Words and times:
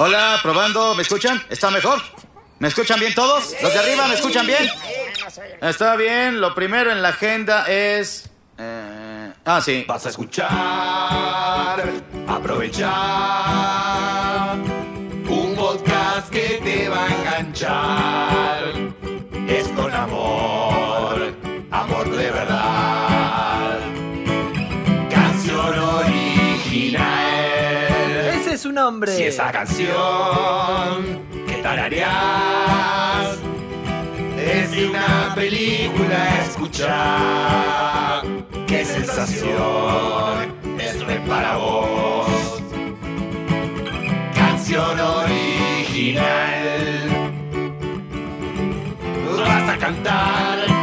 Hola, 0.00 0.38
probando. 0.42 0.94
¿Me 0.94 1.02
escuchan? 1.02 1.42
¿Está 1.50 1.72
mejor? 1.72 2.00
¿Me 2.60 2.68
escuchan 2.68 3.00
bien 3.00 3.12
todos? 3.14 3.52
¿Los 3.60 3.72
de 3.72 3.78
arriba 3.80 4.06
me 4.06 4.14
escuchan 4.14 4.46
bien? 4.46 4.68
Está 5.60 5.96
bien. 5.96 6.40
Lo 6.40 6.54
primero 6.54 6.92
en 6.92 7.02
la 7.02 7.08
agenda 7.08 7.66
es... 7.66 8.30
eh, 8.58 9.32
ah, 9.44 9.60
sí. 9.60 9.84
Vas 9.88 10.06
a 10.06 10.10
escuchar, 10.10 10.48
aprovechar 12.28 12.88
un 15.28 15.56
podcast 15.56 16.30
que 16.30 16.60
te 16.62 16.88
va 16.88 17.04
a 17.04 17.08
enganchar. 17.08 18.57
Si 28.88 29.24
esa 29.24 29.52
canción 29.52 29.92
que 31.46 31.56
tarareás 31.62 33.36
es 34.38 34.70
de 34.70 34.88
una 34.88 35.34
película 35.34 36.40
escuchar. 36.40 38.22
¡Qué 38.66 38.86
sensación! 38.86 40.54
Es 40.78 41.04
para 41.28 41.58
vos. 41.58 42.62
Canción 44.34 44.98
original. 44.98 46.18
Vas 49.36 49.68
a 49.68 49.76
cantar 49.76 50.77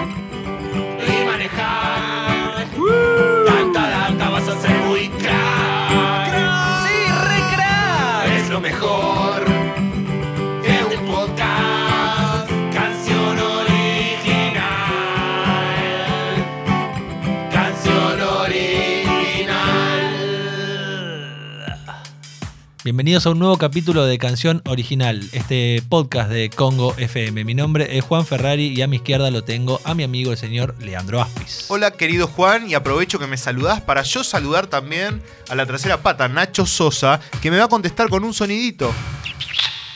Bienvenidos 22.85 23.25
a 23.25 23.31
un 23.31 23.39
nuevo 23.39 23.57
capítulo 23.57 24.05
de 24.05 24.19
Canción 24.19 24.61
Original, 24.67 25.27
este 25.31 25.81
podcast 25.89 26.29
de 26.29 26.51
Congo 26.51 26.93
FM. 26.97 27.43
Mi 27.43 27.55
nombre 27.55 27.97
es 27.97 28.03
Juan 28.03 28.27
Ferrari 28.27 28.67
y 28.67 28.83
a 28.83 28.87
mi 28.87 28.97
izquierda 28.97 29.31
lo 29.31 29.43
tengo 29.43 29.81
a 29.85 29.95
mi 29.95 30.03
amigo 30.03 30.31
el 30.31 30.37
señor 30.37 30.75
Leandro 30.79 31.19
Aspis. 31.19 31.65
Hola 31.69 31.89
querido 31.89 32.27
Juan 32.27 32.69
y 32.69 32.75
aprovecho 32.75 33.17
que 33.17 33.25
me 33.25 33.37
saludás 33.37 33.81
para 33.81 34.03
yo 34.03 34.23
saludar 34.23 34.67
también 34.67 35.23
a 35.49 35.55
la 35.55 35.65
tercera 35.65 36.03
pata, 36.03 36.27
Nacho 36.27 36.67
Sosa, 36.67 37.19
que 37.41 37.49
me 37.49 37.57
va 37.57 37.63
a 37.63 37.69
contestar 37.69 38.07
con 38.07 38.23
un 38.23 38.35
sonidito. 38.35 38.93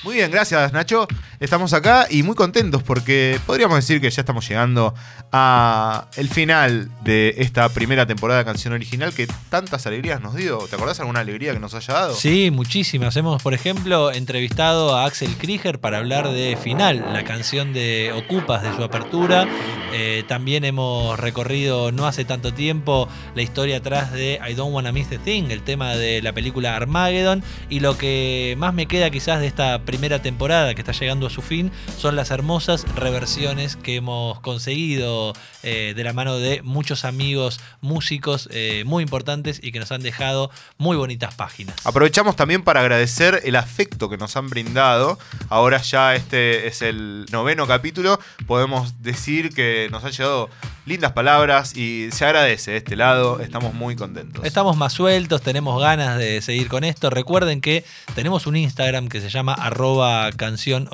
Muy 0.04 0.16
bien, 0.16 0.32
gracias 0.32 0.74
Nacho. 0.74 1.08
Estamos 1.40 1.72
acá 1.72 2.06
y 2.10 2.22
muy 2.24 2.36
contentos 2.36 2.84
porque 2.84 3.40
podríamos 3.46 3.78
decir 3.78 4.02
que 4.02 4.10
ya 4.10 4.20
estamos 4.20 4.46
llegando 4.46 4.94
a 5.32 6.08
el 6.18 6.28
final 6.28 6.92
de 7.02 7.36
esta 7.38 7.70
primera 7.70 8.06
temporada 8.06 8.40
de 8.40 8.46
canción 8.46 8.74
original 8.74 9.14
que 9.14 9.26
tantas 9.50 9.88
alegrías 9.88 10.20
nos 10.20 10.36
dio. 10.36 10.58
¿Te 10.70 10.76
acordás 10.76 11.00
alguna 11.00 11.22
alegría 11.22 11.54
que 11.54 11.62
nos 11.62 11.74
haya 11.76 11.94
dado? 11.94 12.14
Sí, 12.14 12.52
muchísimas. 12.52 13.16
Hemos, 13.16 13.42
por 13.42 13.54
ejemplo, 13.54 14.12
entrevistado 14.12 14.98
a 14.98 15.06
Axel 15.06 15.38
Krieger 15.38 15.80
para 15.80 16.00
hablar 16.00 16.30
de 16.30 16.58
Final, 16.62 17.06
la 17.14 17.24
canción 17.24 17.72
de 17.72 18.12
Ocupas 18.12 18.62
de 18.62 18.76
su 18.76 18.84
apertura. 18.84 19.48
Eh, 19.94 20.26
también 20.28 20.66
hemos 20.66 21.18
recorrido 21.18 21.94
no 21.94 22.06
hace 22.06 22.26
tanto 22.26 22.54
tiempo 22.54 23.08
la 23.34 23.42
historia 23.42 23.78
atrás 23.78 24.12
de 24.12 24.42
I 24.46 24.56
Don't 24.56 24.74
Wanna 24.74 24.92
Miss 24.92 25.08
the 25.08 25.18
Thing, 25.18 25.46
el 25.52 25.64
tema 25.64 25.96
de 25.96 26.22
la 26.22 26.34
película 26.34 26.76
Armageddon. 26.76 27.44
Y 27.70 27.80
lo 27.80 27.98
que 27.98 28.56
más 28.58 28.74
me 28.74 28.88
queda 28.88 29.10
quizás 29.10 29.40
de 29.40 29.48
esta 29.48 29.80
primera 29.86 30.22
temporada 30.22 30.76
que 30.76 30.82
está 30.82 30.92
llegando 30.92 31.29
su 31.30 31.42
fin 31.42 31.72
son 31.98 32.16
las 32.16 32.32
hermosas 32.32 32.86
reversiones 32.96 33.76
que 33.76 33.96
hemos 33.96 34.40
conseguido 34.42 35.34
eh, 35.64 35.94
de 35.96 36.04
la 36.04 36.14
mano 36.14 36.38
de 36.38 36.62
muchos 36.62 37.06
amigos 37.06 37.60
músicos 37.82 38.50
eh, 38.52 38.84
muy 38.86 39.04
importantes 39.04 39.60
y 39.62 39.72
que 39.72 39.80
nos 39.80 39.92
han 39.92 40.02
dejado 40.02 40.52
muy 40.78 40.98
bonitas 40.98 41.36
páginas. 41.36 41.76
Aprovechamos 41.86 42.36
también 42.36 42.64
para 42.64 42.82
agradecer 42.82 43.42
el 43.44 43.56
afecto 43.56 44.10
que 44.10 44.18
nos 44.18 44.36
han 44.36 44.50
brindado. 44.50 45.20
Ahora 45.50 45.82
ya 45.82 46.16
este 46.16 46.68
es 46.68 46.82
el 46.82 47.26
noveno 47.32 47.68
capítulo. 47.68 48.20
Podemos 48.48 49.02
decir 49.02 49.54
que 49.54 49.88
nos 49.92 50.04
han 50.04 50.12
llegado 50.12 50.50
lindas 50.90 51.12
palabras 51.12 51.78
y 51.78 52.10
se 52.12 52.26
agradece 52.26 52.72
de 52.72 52.78
este 52.78 52.96
lado. 52.96 53.42
Estamos 53.42 53.76
muy 53.76 53.96
contentos. 53.96 54.44
Estamos 54.44 54.76
más 54.76 54.92
sueltos, 54.92 55.40
tenemos 55.44 55.80
ganas 55.80 56.18
de 56.18 56.42
seguir 56.42 56.68
con 56.68 56.84
esto. 56.84 57.12
Recuerden 57.12 57.62
que 57.62 57.86
tenemos 58.16 58.48
un 58.48 58.58
Instagram 58.58 59.08
que 59.08 59.22
se 59.22 59.30
llama 59.30 59.54
arroba 59.54 60.32
canción. 60.32 60.90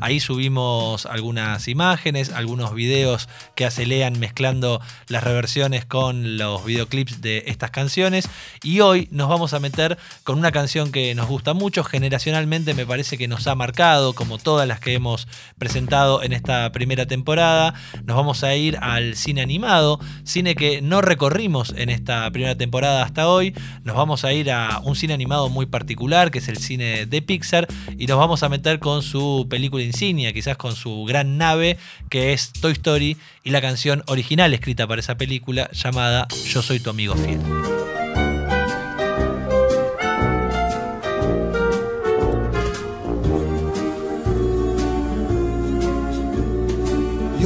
Ahí 0.00 0.18
subimos 0.18 1.06
algunas 1.06 1.68
imágenes, 1.68 2.32
algunos 2.32 2.74
videos 2.74 3.28
que 3.54 3.64
acelean 3.64 4.18
mezclando 4.18 4.80
las 5.06 5.22
reversiones 5.22 5.84
con 5.84 6.36
los 6.36 6.64
videoclips 6.64 7.20
de 7.20 7.44
estas 7.46 7.70
canciones. 7.70 8.28
Y 8.64 8.80
hoy 8.80 9.06
nos 9.12 9.28
vamos 9.28 9.54
a 9.54 9.60
meter 9.60 9.96
con 10.24 10.38
una 10.38 10.50
canción 10.50 10.90
que 10.90 11.14
nos 11.14 11.28
gusta 11.28 11.54
mucho. 11.54 11.84
Generacionalmente 11.84 12.74
me 12.74 12.84
parece 12.84 13.16
que 13.16 13.28
nos 13.28 13.46
ha 13.46 13.54
marcado, 13.54 14.12
como 14.12 14.38
todas 14.38 14.66
las 14.66 14.80
que 14.80 14.94
hemos 14.94 15.28
presentado 15.56 16.20
en 16.24 16.32
esta 16.32 16.72
primera 16.72 17.06
temporada. 17.06 17.74
Nos 18.04 18.16
vamos 18.16 18.42
a 18.42 18.56
ir 18.56 18.76
al 18.82 19.03
cine 19.14 19.42
animado, 19.42 20.00
cine 20.24 20.54
que 20.54 20.80
no 20.80 21.02
recorrimos 21.02 21.74
en 21.76 21.90
esta 21.90 22.30
primera 22.30 22.56
temporada 22.56 23.02
hasta 23.02 23.28
hoy. 23.28 23.54
Nos 23.84 23.96
vamos 23.96 24.24
a 24.24 24.32
ir 24.32 24.50
a 24.50 24.80
un 24.84 24.96
cine 24.96 25.14
animado 25.14 25.50
muy 25.50 25.66
particular, 25.66 26.30
que 26.30 26.38
es 26.38 26.48
el 26.48 26.56
cine 26.56 27.06
de 27.06 27.22
Pixar, 27.22 27.68
y 27.98 28.06
nos 28.06 28.18
vamos 28.18 28.42
a 28.42 28.48
meter 28.48 28.78
con 28.78 29.02
su 29.02 29.46
película 29.48 29.84
insignia, 29.84 30.32
quizás 30.32 30.56
con 30.56 30.74
su 30.74 31.04
gran 31.04 31.36
nave, 31.36 31.76
que 32.08 32.32
es 32.32 32.52
Toy 32.52 32.72
Story, 32.72 33.16
y 33.42 33.50
la 33.50 33.60
canción 33.60 34.02
original 34.06 34.54
escrita 34.54 34.86
para 34.86 35.00
esa 35.00 35.16
película 35.16 35.70
llamada 35.72 36.26
Yo 36.46 36.62
soy 36.62 36.80
tu 36.80 36.90
amigo 36.90 37.14
fiel. 37.14 37.40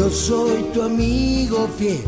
Yo 0.09 0.15
soy 0.15 0.63
tu 0.73 0.83
amigo 0.83 1.69
fiel. 1.77 2.03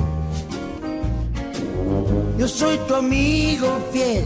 Yo 2.38 2.48
soy 2.48 2.78
tu 2.88 2.94
amigo 2.94 3.90
fiel. 3.92 4.24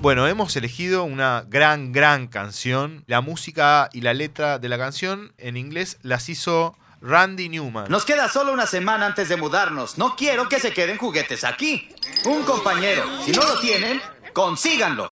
Bueno, 0.00 0.26
hemos 0.26 0.56
elegido 0.56 1.04
una 1.04 1.44
gran, 1.46 1.92
gran 1.92 2.28
canción. 2.28 3.04
La 3.08 3.20
música 3.20 3.90
y 3.92 4.00
la 4.00 4.14
letra 4.14 4.58
de 4.58 4.70
la 4.70 4.78
canción 4.78 5.34
en 5.36 5.58
inglés 5.58 5.98
las 6.00 6.30
hizo 6.30 6.78
Randy 7.02 7.50
Newman. 7.50 7.90
Nos 7.90 8.06
queda 8.06 8.30
solo 8.30 8.50
una 8.50 8.64
semana 8.64 9.04
antes 9.04 9.28
de 9.28 9.36
mudarnos. 9.36 9.98
No 9.98 10.16
quiero 10.16 10.48
que 10.48 10.58
se 10.60 10.72
queden 10.72 10.96
juguetes 10.96 11.44
aquí. 11.44 11.90
Un 12.24 12.44
compañero. 12.44 13.04
Si 13.22 13.32
no 13.32 13.44
lo 13.44 13.60
tienen, 13.60 14.00
consíganlo. 14.32 15.10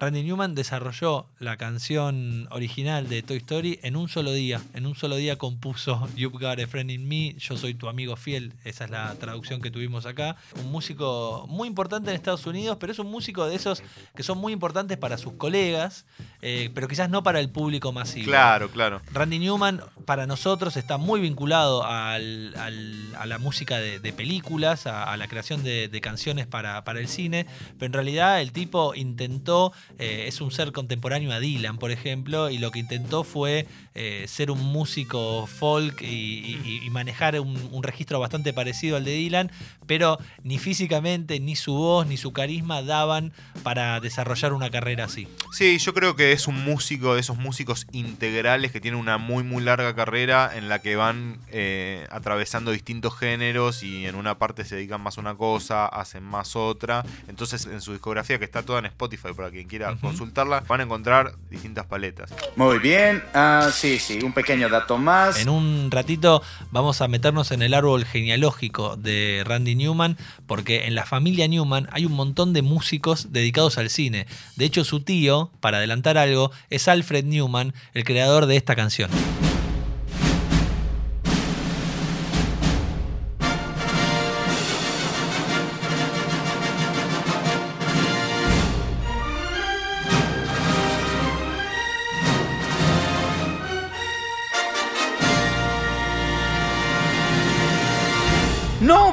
Randy 0.00 0.22
Newman 0.24 0.54
desarrolló 0.54 1.28
la 1.38 1.56
canción 1.56 2.46
original 2.50 3.08
de 3.08 3.22
Toy 3.22 3.38
Story 3.38 3.78
en 3.82 3.96
un 3.96 4.08
solo 4.10 4.32
día. 4.32 4.60
En 4.74 4.84
un 4.86 4.94
solo 4.94 5.16
día 5.16 5.36
compuso 5.38 6.08
You've 6.14 6.36
Got 6.38 6.58
a 6.60 6.66
Friend 6.66 6.90
in 6.90 7.08
Me, 7.08 7.34
Yo 7.38 7.56
soy 7.56 7.72
tu 7.74 7.88
amigo 7.88 8.14
fiel. 8.16 8.52
Esa 8.64 8.84
es 8.84 8.90
la 8.90 9.14
traducción 9.14 9.62
que 9.62 9.70
tuvimos 9.70 10.04
acá. 10.04 10.36
Un 10.62 10.70
músico 10.70 11.46
muy 11.48 11.68
importante 11.68 12.10
en 12.10 12.16
Estados 12.16 12.44
Unidos, 12.44 12.76
pero 12.78 12.92
es 12.92 12.98
un 12.98 13.06
músico 13.10 13.46
de 13.46 13.54
esos 13.54 13.82
que 14.14 14.22
son 14.22 14.36
muy 14.38 14.52
importantes 14.52 14.98
para 14.98 15.16
sus 15.16 15.34
colegas, 15.34 16.04
eh, 16.42 16.70
pero 16.74 16.86
quizás 16.86 17.08
no 17.08 17.22
para 17.22 17.40
el 17.40 17.48
público 17.48 17.90
masivo. 17.92 18.26
Claro, 18.26 18.70
claro. 18.70 19.00
Randy 19.10 19.38
Newman 19.38 19.80
para 20.04 20.26
nosotros 20.26 20.76
está 20.76 20.98
muy 20.98 21.20
vinculado 21.20 21.82
al- 21.84 22.54
al- 22.58 23.14
a 23.16 23.24
la 23.24 23.38
música 23.38 23.78
de, 23.78 24.00
de 24.00 24.12
películas, 24.12 24.86
a, 24.86 25.04
a 25.04 25.16
la 25.16 25.28
creación 25.28 25.62
de, 25.62 25.88
de 25.88 26.00
canciones 26.02 26.46
para, 26.46 26.84
para 26.84 26.98
el 27.00 27.08
cine, 27.08 27.46
pero 27.78 27.86
en 27.86 27.92
realidad 27.94 28.42
el 28.42 28.52
tipo 28.52 28.94
intentó, 28.94 29.72
eh, 29.98 30.24
es 30.26 30.40
un 30.40 30.50
ser 30.50 30.72
contemporáneo 30.72 31.32
a 31.32 31.40
Dylan, 31.40 31.78
por 31.78 31.90
ejemplo, 31.90 32.50
y 32.50 32.58
lo 32.58 32.70
que 32.70 32.80
intentó 32.80 33.24
fue 33.24 33.66
eh, 33.94 34.24
ser 34.26 34.50
un 34.50 34.60
músico 34.60 35.46
folk 35.46 36.02
y, 36.02 36.88
manejar 36.90 37.40
un, 37.40 37.82
registro 37.82 38.20
bastante 38.20 38.52
parecido 38.52 38.96
al 38.96 39.04
de 39.04 39.12
Dylan, 39.12 39.50
pero 39.86 40.18
ni 40.42 40.58
físicamente, 40.58 41.40
ni 41.40 41.56
su 41.56 41.74
voz, 41.74 42.06
ni 42.06 42.16
su 42.16 42.32
carisma 42.32 42.82
daban 42.82 43.32
para 43.62 43.98
desarrollar 44.00 44.52
una 44.52 44.70
carrera 44.70 45.04
así. 45.04 45.26
Sí, 45.52 45.78
yo 45.78 45.92
creo 45.92 46.14
que 46.14 46.32
es 46.32 46.46
un 46.46 46.64
músico 46.64 47.14
de 47.14 47.20
esos 47.20 47.36
músicos 47.36 47.86
integrales 47.92 48.70
que 48.70 48.80
tienen 48.80 49.00
una 49.00 49.18
muy 49.18 49.42
muy 49.42 49.62
larga 49.62 49.94
carrera 49.94 50.50
en 50.54 50.68
la 50.68 50.80
que 50.80 50.96
van 50.96 51.38
eh, 51.50 52.06
atravesando 52.10 52.70
distintos 52.70 53.16
géneros 53.18 53.82
y 53.82 54.06
en 54.06 54.14
una 54.14 54.38
parte 54.38 54.64
se 54.64 54.76
dedican 54.76 55.00
más 55.00 55.18
a 55.18 55.20
una 55.20 55.34
cosa, 55.34 55.86
hacen 55.86 56.22
más 56.22 56.56
otra. 56.56 57.04
Entonces 57.28 57.66
en 57.66 57.80
su 57.80 57.92
discografía 57.92 58.38
que 58.38 58.44
está 58.44 58.62
toda 58.62 58.78
en 58.78 58.86
Spotify 58.86 59.28
para 59.36 59.50
quien 59.50 59.68
quiera 59.68 59.73
quiera 59.74 59.96
consultarla, 59.96 60.60
van 60.68 60.80
a 60.80 60.84
encontrar 60.84 61.32
distintas 61.50 61.84
paletas. 61.86 62.32
Muy 62.54 62.78
bien. 62.78 63.24
Ah, 63.34 63.70
sí, 63.72 63.98
sí, 63.98 64.20
un 64.22 64.32
pequeño 64.32 64.68
dato 64.68 64.98
más. 64.98 65.40
En 65.40 65.48
un 65.48 65.90
ratito 65.90 66.42
vamos 66.70 67.00
a 67.00 67.08
meternos 67.08 67.50
en 67.50 67.60
el 67.60 67.74
árbol 67.74 68.04
genealógico 68.04 68.96
de 68.96 69.42
Randy 69.44 69.74
Newman, 69.74 70.16
porque 70.46 70.84
en 70.86 70.94
la 70.94 71.06
familia 71.06 71.48
Newman 71.48 71.88
hay 71.90 72.06
un 72.06 72.12
montón 72.12 72.52
de 72.52 72.62
músicos 72.62 73.32
dedicados 73.32 73.76
al 73.76 73.90
cine. 73.90 74.28
De 74.54 74.64
hecho, 74.64 74.84
su 74.84 75.00
tío, 75.00 75.50
para 75.58 75.78
adelantar 75.78 76.18
algo, 76.18 76.52
es 76.70 76.86
Alfred 76.86 77.24
Newman, 77.24 77.74
el 77.94 78.04
creador 78.04 78.46
de 78.46 78.56
esta 78.56 78.76
canción. 78.76 79.10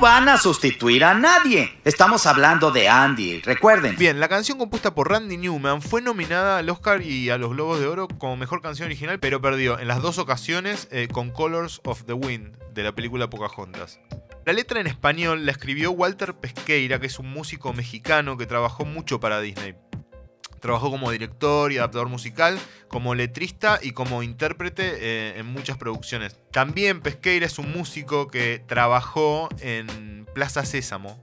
Van 0.02 0.30
a 0.30 0.38
sustituir 0.38 1.04
a 1.06 1.14
nadie. 1.14 1.80
Estamos 1.86 2.26
hablando 2.26 2.72
de 2.72 2.90
Andy, 2.90 3.40
recuerden. 3.42 3.96
Bien, 3.98 4.20
la 4.20 4.28
canción 4.28 4.58
compuesta 4.58 4.96
por 4.96 5.12
Randy 5.12 5.38
Newman 5.38 5.84
fue 5.84 6.02
nominada 6.02 6.58
al 6.58 6.70
Oscar 6.72 7.04
y 7.04 7.30
a 7.30 7.38
los 7.38 7.52
Globos 7.52 7.80
de 7.80 7.86
Oro 7.86 8.08
como 8.08 8.36
mejor 8.36 8.64
canción 8.64 8.88
original, 8.88 9.20
pero 9.20 9.42
perdió 9.42 9.78
en 9.78 9.88
las 9.88 10.02
dos 10.02 10.18
ocasiones 10.18 10.88
eh, 10.90 11.08
con 11.12 11.30
Colors 11.30 11.82
of 11.84 12.06
the 12.06 12.14
Wind 12.14 12.58
de 12.74 12.82
la 12.82 12.94
película 12.94 13.30
Pocahontas. 13.30 14.00
La 14.44 14.54
letra 14.54 14.82
en 14.82 14.88
español 14.88 15.46
la 15.46 15.52
escribió 15.52 15.92
Walter 15.92 16.34
Pesqueira, 16.34 17.00
que 17.00 17.06
es 17.06 17.20
un 17.20 17.30
músico 17.30 17.72
mexicano 17.72 18.38
que 18.38 18.48
trabajó 18.48 18.86
mucho 18.86 19.20
para 19.20 19.40
Disney. 19.40 19.76
Trabajó 20.62 20.92
como 20.92 21.12
director 21.12 21.72
y 21.72 21.78
adaptador 21.78 22.08
musical, 22.08 22.60
como 22.88 23.16
letrista 23.16 23.80
y 23.82 23.92
como 23.92 24.24
intérprete 24.24 24.84
eh, 25.00 25.40
en 25.40 25.48
muchas 25.48 25.78
producciones. 25.78 26.40
También 26.52 27.02
Pesqueira 27.02 27.46
es 27.46 27.60
un 27.60 27.72
músico 27.72 28.28
que 28.28 28.64
trabajó 28.68 29.50
en 29.60 30.26
Plaza 30.34 30.64
Sésamo, 30.64 31.22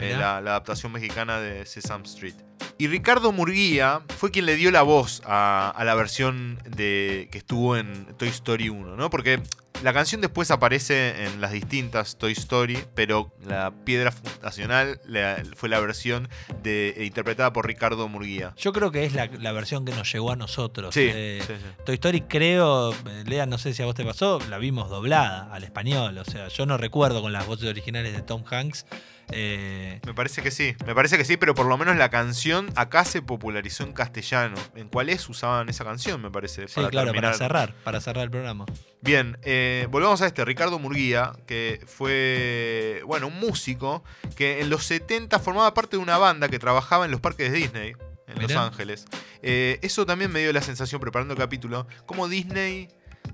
eh, 0.00 0.16
la, 0.18 0.40
la 0.40 0.50
adaptación 0.50 0.92
mexicana 0.92 1.40
de 1.40 1.64
Sesame 1.64 2.04
Street. 2.04 2.34
Y 2.82 2.88
Ricardo 2.88 3.30
Murguía 3.30 4.00
fue 4.18 4.32
quien 4.32 4.44
le 4.44 4.56
dio 4.56 4.72
la 4.72 4.82
voz 4.82 5.22
a, 5.24 5.70
a 5.70 5.84
la 5.84 5.94
versión 5.94 6.58
de, 6.68 7.28
que 7.30 7.38
estuvo 7.38 7.76
en 7.76 8.06
Toy 8.18 8.26
Story 8.26 8.70
1, 8.70 8.96
¿no? 8.96 9.08
Porque 9.08 9.40
la 9.84 9.92
canción 9.92 10.20
después 10.20 10.50
aparece 10.50 11.26
en 11.26 11.40
las 11.40 11.52
distintas 11.52 12.18
Toy 12.18 12.32
Story, 12.32 12.84
pero 12.96 13.30
la 13.46 13.70
piedra 13.84 14.10
fundacional 14.10 15.00
la- 15.06 15.40
fue 15.54 15.68
la 15.68 15.78
versión 15.78 16.28
de, 16.64 16.92
interpretada 17.06 17.52
por 17.52 17.68
Ricardo 17.68 18.08
Murguía. 18.08 18.52
Yo 18.56 18.72
creo 18.72 18.90
que 18.90 19.04
es 19.04 19.12
la, 19.14 19.26
la 19.26 19.52
versión 19.52 19.84
que 19.84 19.92
nos 19.92 20.12
llegó 20.12 20.32
a 20.32 20.36
nosotros. 20.36 20.92
Sí, 20.92 21.06
Eh, 21.08 21.40
sí, 21.46 21.52
sí. 21.56 21.84
Toy 21.86 21.94
Story 21.94 22.22
creo, 22.22 22.92
Lea, 23.26 23.46
no 23.46 23.58
sé 23.58 23.74
si 23.74 23.82
a 23.82 23.86
vos 23.86 23.94
te 23.94 24.04
pasó, 24.04 24.40
la 24.50 24.58
vimos 24.58 24.90
doblada 24.90 25.54
al 25.54 25.62
español. 25.62 26.18
O 26.18 26.24
sea, 26.24 26.48
yo 26.48 26.66
no 26.66 26.78
recuerdo 26.78 27.22
con 27.22 27.32
las 27.32 27.46
voces 27.46 27.68
originales 27.68 28.12
de 28.12 28.22
Tom 28.22 28.42
Hanks. 28.50 28.86
Eh, 29.32 30.00
Me 30.06 30.14
parece 30.14 30.42
que 30.42 30.50
sí, 30.50 30.74
me 30.86 30.94
parece 30.94 31.18
que 31.18 31.24
sí, 31.24 31.36
pero 31.36 31.54
por 31.54 31.66
lo 31.66 31.76
menos 31.78 31.96
la 31.96 32.10
canción 32.10 32.68
acá 32.76 33.04
se 33.04 33.22
popularizó 33.22 33.84
en 33.84 33.92
castellano. 33.92 34.56
¿En 34.74 34.88
cuál 34.88 35.08
es 35.08 35.28
usaban 35.28 35.68
esa 35.68 35.84
canción, 35.84 36.20
me 36.20 36.30
parece? 36.30 36.68
sí, 36.68 36.80
claro, 36.90 37.12
para 37.12 37.32
cerrar, 37.34 37.74
para 37.84 38.00
cerrar 38.00 38.24
el 38.24 38.30
programa. 38.30 38.66
Bien, 39.00 39.38
eh, 39.42 39.88
volvamos 39.90 40.22
a 40.22 40.26
este, 40.26 40.44
Ricardo 40.44 40.78
Murguía, 40.78 41.32
que 41.46 41.80
fue, 41.86 43.02
bueno, 43.06 43.26
un 43.26 43.40
músico 43.40 44.04
que 44.36 44.60
en 44.60 44.70
los 44.70 44.84
70 44.84 45.38
formaba 45.38 45.74
parte 45.74 45.96
de 45.96 46.02
una 46.02 46.18
banda 46.18 46.48
que 46.48 46.58
trabajaba 46.58 47.04
en 47.04 47.10
los 47.10 47.20
parques 47.20 47.50
de 47.50 47.58
Disney, 47.58 47.94
en 48.28 48.42
Los. 48.42 48.52
Ángeles. 48.52 49.06
Eh, 49.42 49.78
eso 49.82 50.06
también 50.06 50.30
me 50.30 50.40
dio 50.40 50.52
la 50.52 50.62
sensación, 50.62 51.00
preparando 51.00 51.34
el 51.34 51.40
capítulo, 51.40 51.86
como 52.06 52.28
Disney 52.28 52.88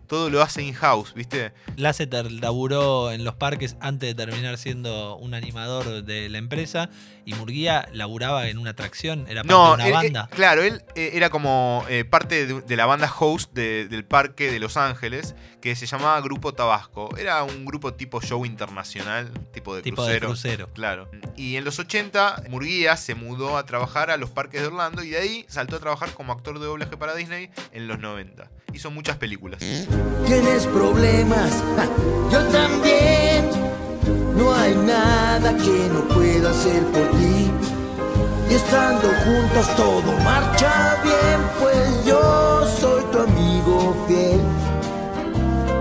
todo 0.07 0.31
lo 0.31 0.41
hace 0.43 0.63
in-house, 0.63 1.13
¿viste? 1.15 1.53
Lasseter 1.77 2.31
laburó 2.33 3.11
en 3.13 3.25
los 3.25 3.35
parques 3.35 3.77
antes 3.81 4.09
de 4.09 4.15
terminar 4.27 4.57
siendo 4.59 5.17
un 5.17 5.35
animador 5.35 6.03
de 6.05 6.29
la 6.31 6.39
empresa 6.39 6.89
y 7.27 7.35
Murguía 7.35 7.87
laburaba 7.93 8.49
en 8.49 8.57
una 8.57 8.71
atracción, 8.71 9.27
era 9.29 9.43
parte 9.43 9.49
No, 9.53 9.69
de 9.69 9.75
una 9.75 9.87
él- 9.87 9.93
banda. 9.93 10.29
eh, 10.31 10.35
claro, 10.35 10.63
él 10.63 10.83
eh, 10.95 11.11
era 11.13 11.29
como 11.29 11.85
eh, 11.91 12.05
parte 12.07 12.47
de, 12.47 12.61
de 12.63 12.77
la 12.77 12.87
banda 12.87 13.13
host 13.19 13.53
de- 13.53 13.87
del 13.89 14.05
parque 14.05 14.51
de 14.51 14.59
Los 14.59 14.79
Ángeles, 14.79 15.35
que 15.61 15.77
se 15.77 15.85
llamaba 15.87 16.19
Grupo 16.23 16.55
Tabasco. 16.55 17.15
Era 17.19 17.43
un 17.43 17.67
grupo 17.67 17.93
tipo 17.93 18.23
show 18.23 18.47
internacional, 18.47 19.31
tipo 19.53 19.75
de 19.75 19.83
tipo 19.83 20.05
de 20.07 20.21
crucero. 20.21 20.29
crucero. 20.67 20.71
Claro. 20.73 21.11
Y 21.37 21.57
en 21.57 21.65
los 21.65 21.79
80, 21.79 22.45
Murguía 22.49 22.97
se 22.97 23.15
mudó 23.15 23.59
a 23.59 23.67
trabajar 23.67 24.11
a 24.11 24.17
los 24.17 24.31
parques 24.31 24.61
de 24.63 24.69
Orlando 24.69 25.03
y 25.03 25.11
de 25.11 25.19
ahí 25.19 25.45
saltó 25.49 25.77
a 25.77 25.81
trabajar 25.81 26.13
como 26.13 26.33
actor 26.33 26.59
de 26.59 26.65
doblaje 26.67 26.97
para 26.97 27.15
Disney 27.15 27.51
en 27.73 27.89
los 27.89 27.99
90. 27.99 28.51
Hizo 28.73 28.91
muchas 28.91 29.17
películas. 29.17 29.61
Tienes 30.27 30.67
problemas, 30.67 31.51
ja, 31.77 31.87
yo 32.31 32.45
también. 32.49 33.49
No 34.37 34.55
hay 34.55 34.75
nada 34.75 35.57
que 35.57 35.89
no 35.93 36.07
pueda 36.15 36.51
hacer 36.51 36.83
por 36.87 37.11
ti. 37.11 37.51
Y 38.51 38.55
estando 38.55 39.09
juntos 39.25 39.77
todo 39.77 40.13
marcha 40.25 40.97
bien, 41.03 41.41
pues 41.61 42.05
yo 42.07 42.67
soy 42.81 43.03
tu 43.11 43.19
amigo 43.21 44.07
fiel. 44.07 44.41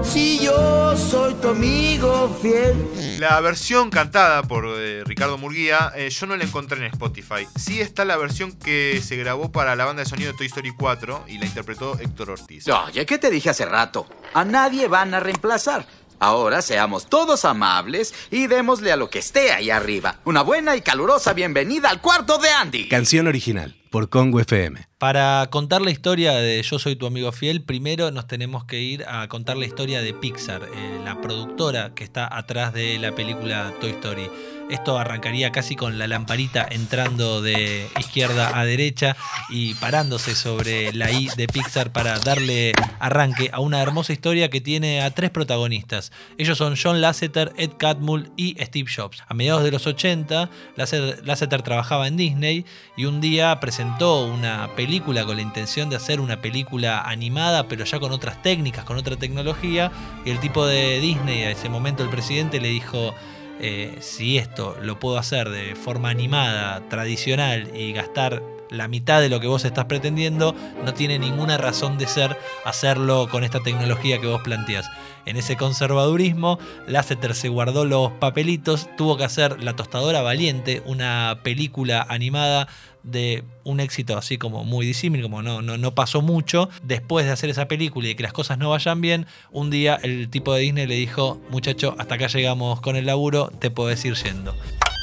Si 0.10 0.40
yo 0.40 0.96
soy 0.96 1.34
tu 1.36 1.50
amigo 1.50 2.36
fiel. 2.42 3.20
La 3.20 3.42
versión 3.42 3.90
cantada 3.90 4.42
por 4.44 4.66
eh, 4.66 5.04
Ricardo 5.06 5.38
Murguía, 5.38 5.92
eh, 5.96 6.10
yo 6.10 6.26
no 6.28 6.38
la 6.38 6.46
encontré 6.46 6.78
en 6.78 6.86
Spotify. 6.86 7.46
Sí 7.56 7.82
está 7.82 8.06
la 8.06 8.16
versión 8.16 8.54
que 8.54 9.02
se 9.04 9.18
grabó 9.18 9.52
para 9.52 9.76
la 9.76 9.86
banda 9.86 10.04
de 10.04 10.10
sonido 10.10 10.32
de 10.32 10.38
Toy 10.38 10.48
Story 10.48 10.72
4 10.72 11.26
y 11.28 11.38
la 11.38 11.46
interpretó 11.46 12.00
Héctor 12.00 12.32
Ortiz. 12.32 12.68
Oye, 12.70 13.06
¿qué 13.06 13.18
te 13.18 13.30
dije 13.30 13.50
hace 13.50 13.66
rato? 13.66 14.08
A 14.34 14.46
nadie 14.46 14.88
van 14.88 15.14
a 15.14 15.20
reemplazar. 15.20 15.86
Ahora 16.20 16.62
seamos 16.62 17.10
todos 17.10 17.46
amables 17.46 18.14
y 18.32 18.48
démosle 18.48 18.92
a 18.92 18.96
lo 18.96 19.10
que 19.10 19.20
esté 19.20 19.52
ahí 19.52 19.70
arriba. 19.70 20.20
Una 20.26 20.42
buena 20.42 20.76
y 20.76 20.82
calurosa 20.82 21.34
bienvenida 21.34 21.90
al 21.90 22.02
cuarto 22.02 22.38
de 22.38 22.50
Andy. 22.50 22.88
Canción 22.88 23.28
original 23.28 23.77
por 23.98 24.10
Congo 24.10 24.40
FM. 24.40 24.88
Para 25.00 25.48
contar 25.50 25.82
la 25.82 25.90
historia 25.90 26.34
de 26.34 26.62
Yo 26.62 26.78
soy 26.78 26.96
tu 26.96 27.08
amigo 27.08 27.32
fiel, 27.32 27.64
primero 27.64 28.12
nos 28.12 28.28
tenemos 28.28 28.64
que 28.64 28.80
ir 28.80 29.04
a 29.08 29.28
contar 29.28 29.58
la 29.58 29.66
historia 29.66 30.04
de 30.04 30.14
Pixar, 30.14 30.62
eh, 30.66 31.00
la 31.04 31.20
productora 31.20 31.96
que 31.96 32.04
está 32.04 32.30
atrás 32.32 32.76
de 32.76 33.00
la 33.00 33.16
película 33.16 33.74
Toy 33.82 33.90
Story. 33.90 34.30
Esto 34.70 35.00
arrancaría 35.00 35.54
casi 35.54 35.78
con 35.78 35.98
la 35.98 36.08
lamparita 36.08 36.68
entrando 36.70 37.42
de 37.42 37.88
izquierda 37.98 38.60
a 38.60 38.66
derecha 38.66 39.16
y 39.50 39.76
parándose 39.76 40.36
sobre 40.36 40.92
la 40.92 41.10
I 41.10 41.30
de 41.38 41.48
Pixar 41.48 41.94
para 41.94 42.20
darle 42.20 42.74
arranque 43.00 43.50
a 43.54 43.62
una 43.62 43.82
hermosa 43.82 44.12
historia 44.12 44.50
que 44.50 44.60
tiene 44.60 45.02
a 45.02 45.12
tres 45.12 45.30
protagonistas. 45.30 46.12
Ellos 46.38 46.58
son 46.58 46.76
John 46.82 47.00
Lasseter, 47.00 47.54
Ed 47.56 47.72
Catmull 47.78 48.30
y 48.36 48.58
Steve 48.62 48.92
Jobs. 48.94 49.24
A 49.30 49.34
mediados 49.34 49.64
de 49.64 49.72
los 49.72 49.88
80, 49.88 50.50
Lasseter, 50.76 51.26
Lasseter 51.26 51.62
trabajaba 51.62 52.10
en 52.10 52.18
Disney 52.18 52.66
y 52.98 53.06
un 53.06 53.22
día 53.22 53.58
presentó 53.62 54.26
una 54.26 54.76
película 54.76 55.24
con 55.24 55.38
la 55.38 55.44
intención 55.44 55.90
de 55.90 55.96
hacer 55.96 56.20
una 56.20 56.42
película 56.42 57.04
animada, 57.04 57.70
pero 57.70 57.86
ya 57.86 58.02
con 58.02 58.12
otras 58.12 58.42
técnicas, 58.42 58.84
con 58.84 58.98
otra 58.98 59.16
tecnología. 59.16 59.94
Y 60.26 60.30
el 60.30 60.42
tipo 60.42 60.66
de 60.66 61.00
Disney, 61.00 61.44
a 61.44 61.52
ese 61.52 61.70
momento 61.70 62.04
el 62.04 62.10
presidente, 62.10 62.60
le 62.60 62.68
dijo. 62.68 63.16
Eh, 63.60 63.98
si 64.00 64.38
esto 64.38 64.78
lo 64.82 65.00
puedo 65.00 65.18
hacer 65.18 65.50
de 65.50 65.76
forma 65.76 66.10
animada, 66.10 66.82
tradicional 66.90 67.72
y 67.76 67.94
gastar 67.94 68.42
la 68.70 68.88
mitad 68.88 69.22
de 69.22 69.30
lo 69.30 69.40
que 69.40 69.48
vos 69.48 69.66
estás 69.66 69.86
pretendiendo, 69.86 70.56
no 70.84 70.94
tiene 70.94 71.20
ninguna 71.20 71.58
razón 71.58 71.98
de 71.98 72.08
ser 72.08 72.38
hacerlo 72.66 73.28
con 73.30 73.44
esta 73.44 73.62
tecnología 73.62 74.20
que 74.20 74.28
vos 74.28 74.42
planteás. 74.42 74.90
En 75.26 75.36
ese 75.36 75.58
conservadurismo, 75.58 76.58
Lasseter 76.88 77.36
se 77.36 77.50
guardó 77.50 77.86
los 77.86 78.12
papelitos, 78.14 78.88
tuvo 78.96 79.18
que 79.18 79.26
hacer 79.26 79.62
La 79.62 79.76
Tostadora 79.76 80.22
Valiente, 80.22 80.82
una 80.86 81.40
película 81.44 82.06
animada 82.08 82.68
de 83.04 83.44
un 83.64 83.80
éxito 83.80 84.18
así 84.18 84.38
como 84.38 84.64
muy 84.64 84.86
disímil, 84.86 85.22
como 85.22 85.42
no, 85.42 85.62
no, 85.62 85.78
no 85.78 85.96
pasó 85.96 86.22
mucho. 86.22 86.70
Después 86.84 87.26
de 87.26 87.32
hacer 87.32 87.50
esa 87.50 87.68
película 87.68 88.08
y 88.08 88.16
que 88.16 88.24
las 88.24 88.34
cosas 88.34 88.58
no 88.58 88.70
vayan 88.70 89.02
bien, 89.02 89.26
un 89.52 89.70
día 89.70 90.00
el 90.02 90.30
tipo 90.30 90.54
de 90.54 90.62
Disney 90.62 90.88
le 90.88 90.96
dijo, 90.96 91.42
muchacho, 91.50 91.96
hasta 91.98 92.16
acá 92.16 92.28
llegamos 92.28 92.82
con 92.82 92.96
el 92.96 93.06
laburo, 93.06 93.52
te 93.60 93.72
podés 93.72 94.04
ir 94.06 94.14
yendo. 94.16 94.56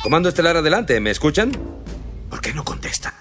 Comando 0.02 0.28
Estelar 0.28 0.56
adelante, 0.56 1.00
¿me 1.00 1.10
escuchan? 1.10 1.52
¿Por 2.28 2.40
qué 2.40 2.52
no 2.52 2.64
contestan? 2.64 3.14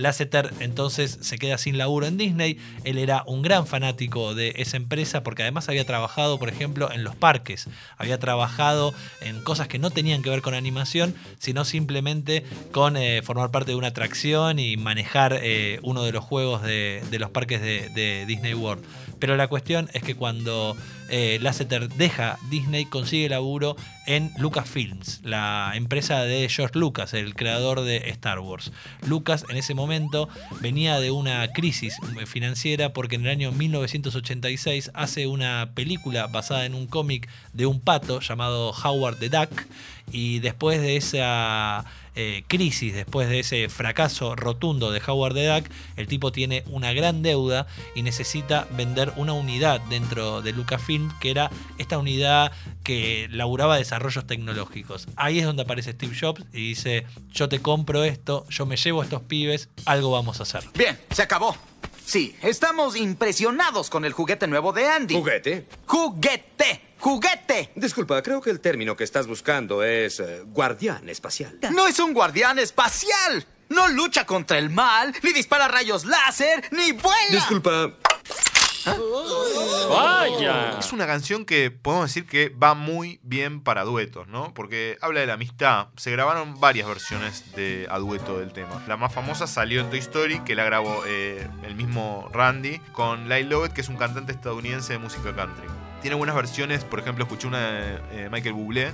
Lasseter 0.00 0.52
entonces 0.60 1.18
se 1.20 1.38
queda 1.38 1.58
sin 1.58 1.78
laburo 1.78 2.06
en 2.06 2.16
Disney. 2.16 2.58
Él 2.84 2.98
era 2.98 3.22
un 3.26 3.42
gran 3.42 3.66
fanático 3.66 4.34
de 4.34 4.54
esa 4.56 4.76
empresa 4.76 5.22
porque 5.22 5.42
además 5.42 5.68
había 5.68 5.84
trabajado, 5.84 6.38
por 6.38 6.48
ejemplo, 6.48 6.90
en 6.92 7.04
los 7.04 7.14
parques. 7.14 7.68
Había 7.96 8.18
trabajado 8.18 8.94
en 9.20 9.42
cosas 9.42 9.68
que 9.68 9.78
no 9.78 9.90
tenían 9.90 10.22
que 10.22 10.30
ver 10.30 10.42
con 10.42 10.54
animación, 10.54 11.14
sino 11.38 11.64
simplemente 11.64 12.44
con 12.72 12.96
eh, 12.96 13.22
formar 13.22 13.50
parte 13.50 13.72
de 13.72 13.76
una 13.76 13.88
atracción 13.88 14.58
y 14.58 14.76
manejar 14.76 15.38
eh, 15.42 15.78
uno 15.82 16.02
de 16.02 16.12
los 16.12 16.24
juegos 16.24 16.62
de, 16.62 17.02
los 17.18 17.30
parques 17.30 17.60
de 17.60 18.24
Disney 18.26 18.54
World. 18.54 18.84
Pero 19.20 19.36
la 19.36 19.48
cuestión 19.48 19.88
es 19.92 20.02
que 20.02 20.16
cuando 20.16 20.76
eh, 21.10 21.38
Lasseter 21.40 21.88
deja 21.88 22.38
Disney, 22.48 22.86
consigue 22.86 23.28
laburo 23.28 23.76
en 24.06 24.32
Lucasfilms, 24.38 25.20
la 25.22 25.72
empresa 25.74 26.22
de 26.22 26.48
George 26.48 26.78
Lucas, 26.78 27.14
el 27.14 27.34
creador 27.34 27.82
de 27.82 28.08
Star 28.10 28.40
Wars. 28.40 28.72
Lucas 29.06 29.44
en 29.48 29.56
ese 29.56 29.74
momento 29.74 30.28
venía 30.60 30.98
de 30.98 31.10
una 31.10 31.46
crisis 31.52 31.96
financiera 32.26 32.92
porque 32.92 33.16
en 33.16 33.22
el 33.22 33.30
año 33.30 33.52
1986 33.52 34.90
hace 34.94 35.26
una 35.26 35.72
película 35.74 36.26
basada 36.26 36.64
en 36.64 36.74
un 36.74 36.86
cómic 36.86 37.28
de 37.52 37.66
un 37.66 37.80
pato 37.80 38.20
llamado 38.20 38.72
Howard 38.72 39.18
the 39.18 39.28
Duck 39.28 39.50
y 40.12 40.40
después 40.40 40.80
de 40.80 40.96
esa 40.96 41.84
eh, 42.22 42.44
crisis, 42.46 42.92
después 42.92 43.30
de 43.30 43.40
ese 43.40 43.70
fracaso 43.70 44.36
rotundo 44.36 44.90
de 44.90 45.00
Howard 45.06 45.32
the 45.32 45.46
Duck, 45.46 45.70
el 45.96 46.06
tipo 46.06 46.32
tiene 46.32 46.64
una 46.66 46.92
gran 46.92 47.22
deuda 47.22 47.66
y 47.94 48.02
necesita 48.02 48.66
vender 48.76 49.14
una 49.16 49.32
unidad 49.32 49.80
dentro 49.88 50.42
de 50.42 50.52
Lucasfilm, 50.52 51.10
que 51.18 51.30
era 51.30 51.50
esta 51.78 51.96
unidad 51.96 52.52
que 52.82 53.26
laburaba 53.30 53.78
desarrollos 53.78 54.26
tecnológicos. 54.26 55.08
Ahí 55.16 55.38
es 55.38 55.46
donde 55.46 55.62
aparece 55.62 55.92
Steve 55.92 56.14
Jobs 56.14 56.44
y 56.52 56.68
dice, 56.68 57.06
yo 57.32 57.48
te 57.48 57.60
compro 57.60 58.04
esto, 58.04 58.44
yo 58.50 58.66
me 58.66 58.76
llevo 58.76 59.00
a 59.00 59.04
estos 59.04 59.22
pibes, 59.22 59.70
algo 59.86 60.10
vamos 60.10 60.40
a 60.40 60.42
hacer. 60.42 60.62
Bien, 60.74 60.98
se 61.10 61.22
acabó. 61.22 61.56
Sí, 62.10 62.34
estamos 62.42 62.96
impresionados 62.96 63.88
con 63.88 64.04
el 64.04 64.12
juguete 64.12 64.48
nuevo 64.48 64.72
de 64.72 64.84
Andy. 64.84 65.14
¿Juguete? 65.14 65.68
¡Juguete! 65.86 66.94
¡Juguete! 66.98 67.70
Disculpa, 67.76 68.20
creo 68.20 68.40
que 68.40 68.50
el 68.50 68.58
término 68.58 68.96
que 68.96 69.04
estás 69.04 69.28
buscando 69.28 69.84
es 69.84 70.18
eh, 70.18 70.42
guardián 70.44 71.08
espacial. 71.08 71.56
No 71.70 71.86
es 71.86 72.00
un 72.00 72.12
guardián 72.12 72.58
espacial. 72.58 73.46
No 73.68 73.86
lucha 73.86 74.26
contra 74.26 74.58
el 74.58 74.70
mal, 74.70 75.14
ni 75.22 75.32
dispara 75.32 75.68
rayos 75.68 76.04
láser, 76.04 76.64
ni 76.72 76.90
vuela. 76.90 77.30
Disculpa, 77.30 77.92
Es 80.78 80.92
una 80.92 81.06
canción 81.06 81.44
que 81.44 81.70
podemos 81.70 82.08
decir 82.08 82.26
que 82.26 82.48
va 82.48 82.74
muy 82.74 83.20
bien 83.22 83.60
para 83.60 83.84
duetos, 83.84 84.28
¿no? 84.28 84.54
Porque 84.54 84.96
habla 85.00 85.20
de 85.20 85.26
la 85.26 85.34
amistad. 85.34 85.88
Se 85.96 86.10
grabaron 86.10 86.58
varias 86.60 86.88
versiones 86.88 87.52
de 87.54 87.86
a 87.90 87.98
dueto 87.98 88.38
del 88.38 88.52
tema. 88.52 88.82
La 88.88 88.96
más 88.96 89.12
famosa 89.12 89.46
salió 89.46 89.80
en 89.80 89.90
Toy 89.90 89.98
Story, 89.98 90.40
que 90.40 90.54
la 90.54 90.64
grabó 90.64 91.02
eh, 91.06 91.46
el 91.64 91.74
mismo 91.74 92.28
Randy, 92.32 92.78
con 92.92 93.28
Lyle 93.28 93.48
Lovett, 93.48 93.72
que 93.72 93.80
es 93.82 93.88
un 93.88 93.96
cantante 93.96 94.32
estadounidense 94.32 94.94
de 94.94 94.98
música 94.98 95.34
country. 95.34 95.66
Tiene 96.00 96.16
buenas 96.16 96.34
versiones, 96.34 96.82
por 96.84 96.98
ejemplo, 96.98 97.24
escuché 97.24 97.46
una 97.46 97.58
de 97.58 97.98
eh, 98.12 98.28
Michael 98.30 98.54
Bublé, 98.54 98.90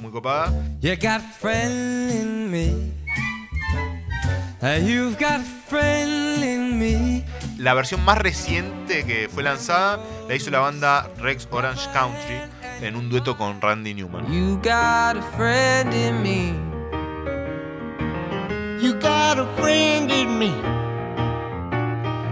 muy 0.00 0.10
copada. 0.10 0.52
You 0.80 0.96
got 0.96 1.20
a 1.20 1.20
friend 1.20 2.10
in 2.10 2.50
me. 2.50 2.99
La 7.56 7.72
versión 7.72 8.04
más 8.04 8.18
reciente 8.18 9.06
que 9.06 9.30
fue 9.32 9.42
lanzada 9.42 9.98
la 10.28 10.34
hizo 10.34 10.50
la 10.50 10.58
banda 10.58 11.10
Rex 11.16 11.48
Orange 11.50 11.88
Country 11.94 12.42
en 12.82 12.94
un 12.94 13.08
dueto 13.08 13.38
con 13.38 13.58
Randy 13.58 13.94
Newman. 13.94 14.30
You 14.30 14.56
got 14.56 15.16
a 15.16 15.22
friend 15.34 15.94
in 15.94 16.22
me. 16.22 16.52
You 18.82 18.92
got 19.00 19.38
a 19.38 19.46
friend 19.56 20.10
in 20.10 20.38
me. 20.38 20.52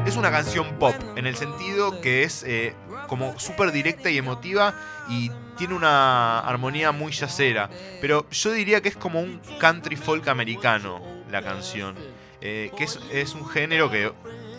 Es 0.07 0.17
una 0.17 0.31
canción 0.31 0.79
pop, 0.79 0.95
en 1.17 1.27
el 1.27 1.35
sentido 1.35 2.03
que 2.03 2.25
es 2.25 2.43
eh, 2.47 2.75
como 3.07 3.39
súper 3.39 3.73
directa 3.73 4.11
y 4.11 4.19
emotiva 4.19 4.75
y 5.09 5.31
tiene 5.57 5.73
una 5.73 6.41
armonía 6.41 6.93
muy 6.93 7.13
yacera. 7.13 7.71
Pero 8.03 8.29
yo 8.29 8.53
diría 8.53 8.83
que 8.83 8.91
es 8.91 8.97
como 8.97 9.19
un 9.19 9.41
country 9.59 9.97
folk 9.97 10.29
americano 10.29 11.01
la 11.31 11.43
canción. 11.43 11.95
Eh, 12.41 12.71
que 12.77 12.85
es, 12.85 12.99
es 13.11 13.35
un 13.35 13.49
género 13.49 13.91
que 13.91 14.13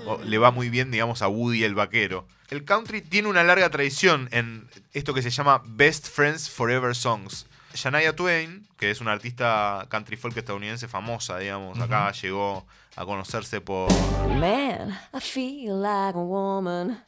o, 0.06 0.20
le 0.24 0.38
va 0.38 0.52
muy 0.52 0.70
bien, 0.70 0.92
digamos, 0.92 1.22
a 1.22 1.28
Woody 1.28 1.64
el 1.64 1.76
vaquero. 1.76 2.26
El 2.50 2.66
country 2.66 3.02
tiene 3.02 3.28
una 3.28 3.44
larga 3.44 3.70
tradición 3.70 4.28
en 4.32 4.68
esto 4.94 5.14
que 5.14 5.22
se 5.22 5.30
llama 5.30 5.62
Best 5.66 6.08
Friends 6.08 6.50
Forever 6.50 6.96
Songs. 6.96 7.46
Shania 7.74 8.16
Twain, 8.16 8.68
que 8.78 8.90
es 8.90 9.02
una 9.02 9.12
artista 9.12 9.86
country 9.90 10.18
folk 10.18 10.36
estadounidense 10.36 10.88
famosa, 10.88 11.38
digamos, 11.38 11.80
acá 11.80 12.12
llegó 12.14 12.66
a 12.96 13.06
conocerse 13.06 13.62
por 13.62 13.92
Man, 14.28 15.00
I 15.14 15.20
feel 15.20 15.80
like 15.82 16.18
a 16.18 16.22
woman. 16.22 17.04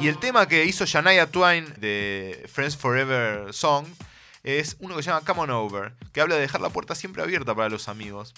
Y 0.00 0.08
el 0.08 0.18
tema 0.18 0.48
que 0.48 0.64
hizo 0.64 0.84
Shania 0.84 1.30
Twain 1.30 1.72
de 1.78 2.48
Friends 2.52 2.76
Forever 2.76 3.52
Song 3.54 3.86
es 4.42 4.76
uno 4.80 4.96
que 4.96 5.02
se 5.02 5.10
llama 5.10 5.24
Come 5.24 5.40
On 5.42 5.50
Over, 5.50 5.92
que 6.12 6.20
habla 6.20 6.34
de 6.34 6.42
dejar 6.42 6.60
la 6.60 6.70
puerta 6.70 6.94
siempre 6.94 7.22
abierta 7.22 7.54
para 7.54 7.68
los 7.68 7.88
amigos. 7.88 8.34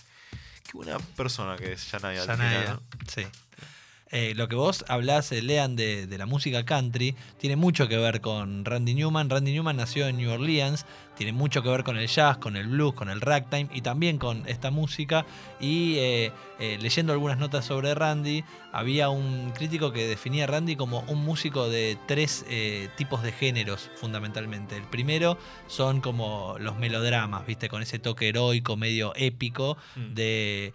Qué 0.67 0.73
buena 0.77 0.99
persona 0.99 1.57
que 1.57 1.73
es 1.73 1.85
Shania. 1.85 2.23
al 2.23 2.27
Shania, 2.29 2.49
final, 2.61 2.67
¿no? 2.75 2.99
sí. 3.13 3.23
Eh, 4.13 4.35
lo 4.37 4.47
que 4.49 4.55
vos 4.55 4.85
hablás, 4.89 5.33
eh, 5.33 5.43
Lean, 5.43 5.75
de, 5.75 6.07
de 6.07 6.19
la 6.19 6.27
música 6.27 6.65
country, 6.65 7.17
tiene 7.39 7.57
mucho 7.57 7.89
que 7.89 7.97
ver 7.97 8.21
con 8.21 8.65
Randy 8.65 8.95
Newman. 8.95 9.29
Randy 9.29 9.53
Newman 9.53 9.77
nació 9.77 10.07
en 10.07 10.17
New 10.17 10.31
Orleans, 10.31 10.87
tiene 11.17 11.33
mucho 11.33 11.63
que 11.63 11.69
ver 11.69 11.83
con 11.83 11.97
el 11.97 12.07
jazz, 12.09 12.37
con 12.39 12.57
el 12.57 12.67
blues, 12.69 12.95
con 12.95 13.09
el 13.09 13.21
ragtime 13.21 13.69
y 13.73 13.81
también 13.81 14.19
con 14.19 14.47
esta 14.47 14.71
música. 14.71 15.27
Y 15.59 15.97
eh, 15.97 16.33
eh, 16.59 16.79
leyendo 16.81 17.13
algunas 17.13 17.39
notas 17.39 17.65
sobre 17.65 17.95
Randy, 17.95 18.45
había 18.73 19.09
un 19.09 19.53
crítico 19.53 19.93
que 19.93 20.07
definía 20.07 20.45
a 20.45 20.47
Randy 20.47 20.77
como 20.77 21.01
un 21.09 21.25
músico 21.25 21.69
de 21.69 21.97
tres 22.07 22.45
eh, 22.49 22.89
tipos 22.97 23.23
de 23.23 23.33
géneros, 23.33 23.91
fundamentalmente. 23.97 24.77
El 24.77 24.85
primero 24.85 25.39
son 25.67 26.01
como 26.01 26.57
los 26.61 26.77
melodramas, 26.79 27.47
¿viste? 27.47 27.69
Con 27.69 27.83
ese 27.83 27.99
toque 27.99 28.29
heroico, 28.29 28.77
medio 28.77 29.13
épico, 29.17 29.77
Mm. 29.97 30.15
de 30.15 30.73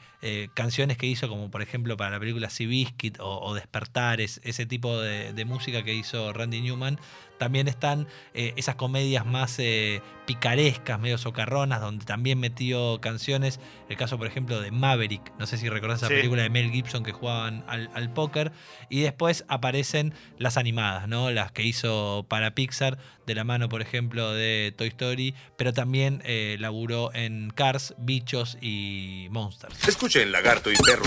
canciones 0.54 0.98
que 0.98 1.08
hizo, 1.08 1.28
como 1.28 1.50
por 1.50 1.64
ejemplo 1.64 1.98
para 1.98 2.12
la 2.12 2.20
película 2.20 2.50
Seabiscuit 2.50 3.20
o, 3.20 3.40
o 3.40 3.54
Despertares, 3.56 4.40
ese 4.44 4.68
tipo 4.68 5.00
de, 5.00 5.34
de 5.34 5.46
música 5.46 5.84
que 5.84 5.94
hizo 5.96 6.32
Randy 6.34 6.62
Newman. 6.62 7.00
También 7.42 7.68
están 7.68 8.08
eh, 8.36 8.54
esas 8.56 8.76
comedias 8.76 9.26
más 9.26 9.56
eh, 9.58 10.04
picarescas, 10.28 11.00
medio 11.00 11.18
socarronas, 11.18 11.82
donde 11.82 12.06
también 12.06 12.40
metió 12.40 13.02
canciones. 13.02 13.60
El 13.90 13.98
caso, 13.98 14.20
por 14.20 14.28
ejemplo, 14.28 14.62
de 14.62 14.70
Maverick. 14.70 15.24
No 15.40 15.48
sé 15.48 15.58
si 15.58 15.68
recordás 15.68 16.04
esa 16.04 16.10
película 16.10 16.44
de 16.44 16.52
Mel 16.52 16.70
Gibson 16.70 17.04
que 17.04 17.14
jugaban 17.14 17.66
al, 17.68 17.90
al 17.96 18.14
póker. 18.14 18.52
Y 18.90 19.02
después 19.02 19.44
aparecen 19.48 20.14
las 20.38 20.56
animadas, 20.56 21.08
¿no? 21.08 21.32
Las 21.32 21.52
que 21.52 21.64
hizo 21.64 22.28
para 22.30 22.54
Pixar, 22.54 23.00
de 23.26 23.34
la 23.34 23.44
mano, 23.44 23.70
por 23.70 23.82
ejemplo, 23.82 24.34
de 24.34 24.72
Toy 24.78 24.90
Story. 24.90 25.34
Pero 25.58 25.74
también 25.74 26.22
eh, 26.24 26.58
laburó 26.60 27.12
en 27.16 27.50
Cars, 27.50 27.96
Bichos 27.98 28.60
y 28.62 29.30
Monsters. 29.32 29.88
escuchen, 29.88 30.32
lagarto 30.32 30.72
y 30.72 30.76
perro. 30.76 31.06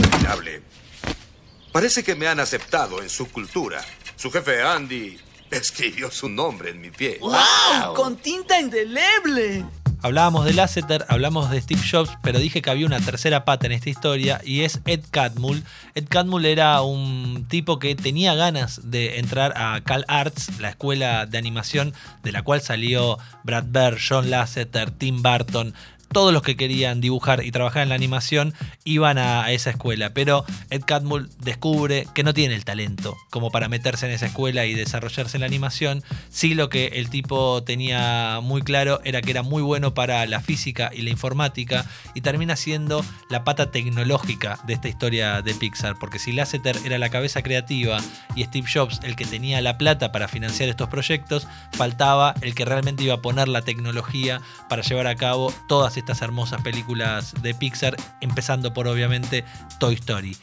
Parece 1.71 2.03
que 2.03 2.17
me 2.17 2.27
han 2.27 2.41
aceptado 2.41 3.01
en 3.01 3.09
su 3.09 3.31
cultura. 3.31 3.81
Su 4.17 4.33
jefe 4.33 4.63
Andy 4.63 5.17
escribió 5.51 6.11
su 6.11 6.29
nombre 6.29 6.71
en 6.71 6.81
mi 6.81 6.91
pie. 6.91 7.19
¡Wow! 7.21 7.95
¡Con 7.95 8.17
tinta 8.17 8.61
indeleble! 8.61 9.65
Hablábamos 10.05 10.45
de 10.45 10.53
Lasseter, 10.53 11.07
hablamos 11.09 11.51
de 11.51 11.59
Steve 11.63 11.81
Jobs, 11.91 12.11
pero 12.23 12.39
dije 12.39 12.61
que 12.61 12.69
había 12.69 12.85
una 12.85 13.01
tercera 13.01 13.47
pata 13.47 13.65
en 13.65 13.73
esta 13.73 13.89
historia 13.89 14.39
y 14.45 14.61
es 14.61 14.81
Ed 14.85 15.01
Catmull. 15.11 15.65
Ed 15.95 16.05
Catmull 16.11 16.45
era 16.45 16.83
un 16.83 17.47
tipo 17.49 17.79
que 17.79 17.95
tenía 17.95 18.35
ganas 18.35 18.83
de 18.91 19.19
entrar 19.19 19.55
a 19.57 19.81
Cal 19.83 20.05
Arts, 20.07 20.61
la 20.61 20.69
escuela 20.69 21.25
de 21.25 21.39
animación 21.39 21.95
de 22.23 22.33
la 22.33 22.43
cual 22.43 22.61
salió 22.61 23.19
Brad 23.45 23.65
Bird, 23.69 23.99
John 24.07 24.29
Lasseter, 24.29 24.91
Tim 24.91 25.23
Burton. 25.23 25.73
Todos 26.15 26.33
los 26.33 26.43
que 26.43 26.57
querían 26.57 27.01
dibujar 27.01 27.45
y 27.45 27.51
trabajar 27.51 27.83
en 27.83 27.89
la 27.89 27.97
animación 27.97 28.55
iban 28.85 29.19
a, 29.19 29.51
esa 29.51 29.71
escuela, 29.71 30.15
pero 30.15 30.45
Ed 30.71 30.83
Catmull 30.87 31.29
descubre 31.41 32.07
que 32.15 32.23
no 32.23 32.33
tiene 32.33 32.55
el 32.55 32.65
talento 32.65 33.17
como 33.31 33.51
para 33.51 33.69
meterse 33.69 34.07
en 34.07 34.13
esa 34.13 34.27
escuela 34.27 34.65
y 34.65 34.75
desarrollarse 34.75 35.37
en 35.37 35.41
la 35.41 35.49
animación. 35.49 36.05
Sí 36.31 36.55
lo 36.55 36.69
que 36.69 36.87
el 36.95 37.11
tipo 37.11 37.65
tenía 37.65 38.39
muy 38.41 38.63
claro 38.63 39.01
era 39.03 39.23
que 39.23 39.33
era 39.33 39.43
muy 39.43 39.61
bueno 39.61 39.93
para 39.93 40.25
la 40.27 40.41
física 40.41 40.93
y 40.95 41.03
la 41.03 41.11
informática 41.11 41.85
y 42.15 42.21
termina 42.21 42.55
siendo 42.55 43.05
la 43.29 43.43
pata 43.43 43.73
tecnológica 43.73 44.61
de 44.69 44.75
esta 44.75 44.89
historia 44.89 45.43
de 45.43 45.53
Pixar, 45.53 45.99
porque 45.99 46.21
si 46.21 46.31
Lasseter 46.31 46.77
era 46.85 46.97
la 46.99 47.11
cabeza 47.11 47.43
creativa 47.43 47.99
y 48.37 48.45
Steve 48.45 48.69
Jobs 48.73 49.01
el 49.03 49.17
que 49.17 49.25
tenía 49.25 49.61
la 49.61 49.79
plata 49.79 50.13
para 50.13 50.29
financiar 50.29 50.69
estos 50.69 50.89
proyectos, 50.89 51.49
faltaba 51.73 52.35
el 52.41 52.55
que 52.55 52.65
realmente 52.65 53.03
iba 53.03 53.15
a 53.15 53.23
poner 53.23 53.49
la 53.49 53.63
tecnología 53.63 54.41
para 54.69 54.83
llevar 54.83 55.09
a 55.09 55.17
cabo 55.17 55.53
todas 55.67 55.97
estas 55.97 56.04
hermosas 56.09 56.63
películas 56.63 57.35
de 57.43 57.55
Pixar, 57.55 57.97
empezando 58.21 58.75
por 58.75 58.87
obviamente 58.87 59.45
Toy 59.79 59.95
Story. 59.95 60.37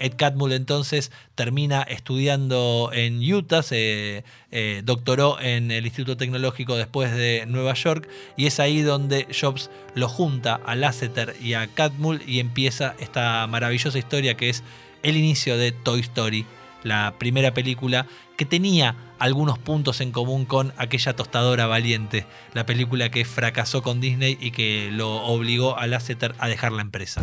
Ed 0.00 0.14
Catmull 0.16 0.52
entonces 0.52 1.12
termina 1.34 1.82
estudiando 1.82 2.90
en 2.92 3.20
Utah, 3.20 3.62
se 3.62 4.24
eh, 4.50 4.80
doctoró 4.82 5.38
en 5.40 5.70
el 5.70 5.84
Instituto 5.84 6.16
Tecnológico 6.16 6.76
después 6.76 7.14
de 7.14 7.44
Nueva 7.46 7.74
York 7.74 8.08
y 8.36 8.46
es 8.46 8.60
ahí 8.60 8.80
donde 8.80 9.26
Jobs 9.38 9.70
lo 9.94 10.08
junta 10.08 10.58
a 10.64 10.74
Lasseter 10.74 11.36
y 11.40 11.52
a 11.52 11.66
Catmull 11.66 12.22
y 12.26 12.40
empieza 12.40 12.94
esta 12.98 13.46
maravillosa 13.46 13.98
historia 13.98 14.38
que 14.38 14.48
es 14.48 14.64
el 15.02 15.18
inicio 15.18 15.58
de 15.58 15.72
Toy 15.72 16.00
Story, 16.00 16.46
la 16.82 17.14
primera 17.18 17.52
película 17.54 18.06
que 18.36 18.44
tenía 18.44 18.96
algunos 19.18 19.58
puntos 19.58 20.00
en 20.00 20.12
común 20.12 20.44
con 20.44 20.72
aquella 20.76 21.14
tostadora 21.14 21.66
valiente, 21.66 22.26
la 22.54 22.64
película 22.66 23.10
que 23.10 23.24
fracasó 23.24 23.82
con 23.82 24.00
Disney 24.00 24.38
y 24.40 24.50
que 24.50 24.90
lo 24.92 25.22
obligó 25.24 25.76
a 25.76 25.86
Lasseter 25.86 26.34
a 26.38 26.48
dejar 26.48 26.72
la 26.72 26.82
empresa. 26.82 27.20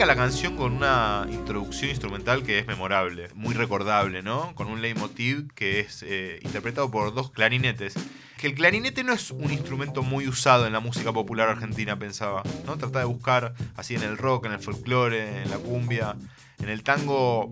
La 0.00 0.16
canción 0.16 0.56
con 0.56 0.72
una 0.72 1.26
introducción 1.30 1.88
instrumental 1.88 2.42
que 2.42 2.58
es 2.58 2.66
memorable, 2.66 3.28
muy 3.34 3.54
recordable, 3.54 4.22
¿no? 4.22 4.54
Con 4.54 4.66
un 4.66 4.82
leitmotiv 4.82 5.50
que 5.54 5.80
es 5.80 6.02
eh, 6.02 6.40
interpretado 6.42 6.90
por 6.90 7.14
dos 7.14 7.30
clarinetes. 7.30 7.94
Que 8.36 8.48
el 8.48 8.54
clarinete 8.54 9.02
no 9.04 9.12
es 9.12 9.30
un 9.30 9.50
instrumento 9.50 10.02
muy 10.02 10.26
usado 10.26 10.66
en 10.66 10.74
la 10.74 10.80
música 10.80 11.12
popular 11.12 11.48
argentina, 11.48 11.98
pensaba, 11.98 12.42
¿no? 12.66 12.76
Trata 12.76 12.98
de 12.98 13.04
buscar 13.06 13.54
así 13.76 13.94
en 13.94 14.02
el 14.02 14.18
rock, 14.18 14.46
en 14.46 14.52
el 14.52 14.58
folclore, 14.58 15.42
en 15.42 15.50
la 15.50 15.58
cumbia. 15.58 16.16
En 16.58 16.68
el 16.68 16.82
tango 16.82 17.50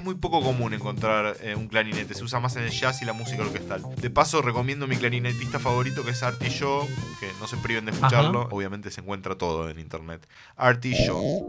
es 0.00 0.04
muy 0.04 0.14
poco 0.16 0.42
común 0.42 0.74
encontrar 0.74 1.36
eh, 1.42 1.54
un 1.54 1.68
clarinete, 1.68 2.14
se 2.14 2.24
usa 2.24 2.40
más 2.40 2.56
en 2.56 2.64
el 2.64 2.70
jazz 2.70 3.02
y 3.02 3.04
la 3.04 3.12
música 3.12 3.42
orquestal. 3.42 3.82
De 3.96 4.10
paso, 4.10 4.42
recomiendo 4.42 4.86
mi 4.86 4.96
clarinetista 4.96 5.58
favorito 5.58 6.02
que 6.04 6.10
es 6.12 6.22
Artie 6.22 6.48
Shaw, 6.48 6.86
que 7.20 7.30
no 7.38 7.46
se 7.46 7.58
priven 7.58 7.84
de 7.84 7.92
escucharlo, 7.92 8.48
obviamente 8.50 8.90
se 8.90 9.02
encuentra 9.02 9.36
todo 9.36 9.68
en 9.68 9.78
internet. 9.78 10.26
Artie 10.56 10.94
Shaw. 10.94 11.48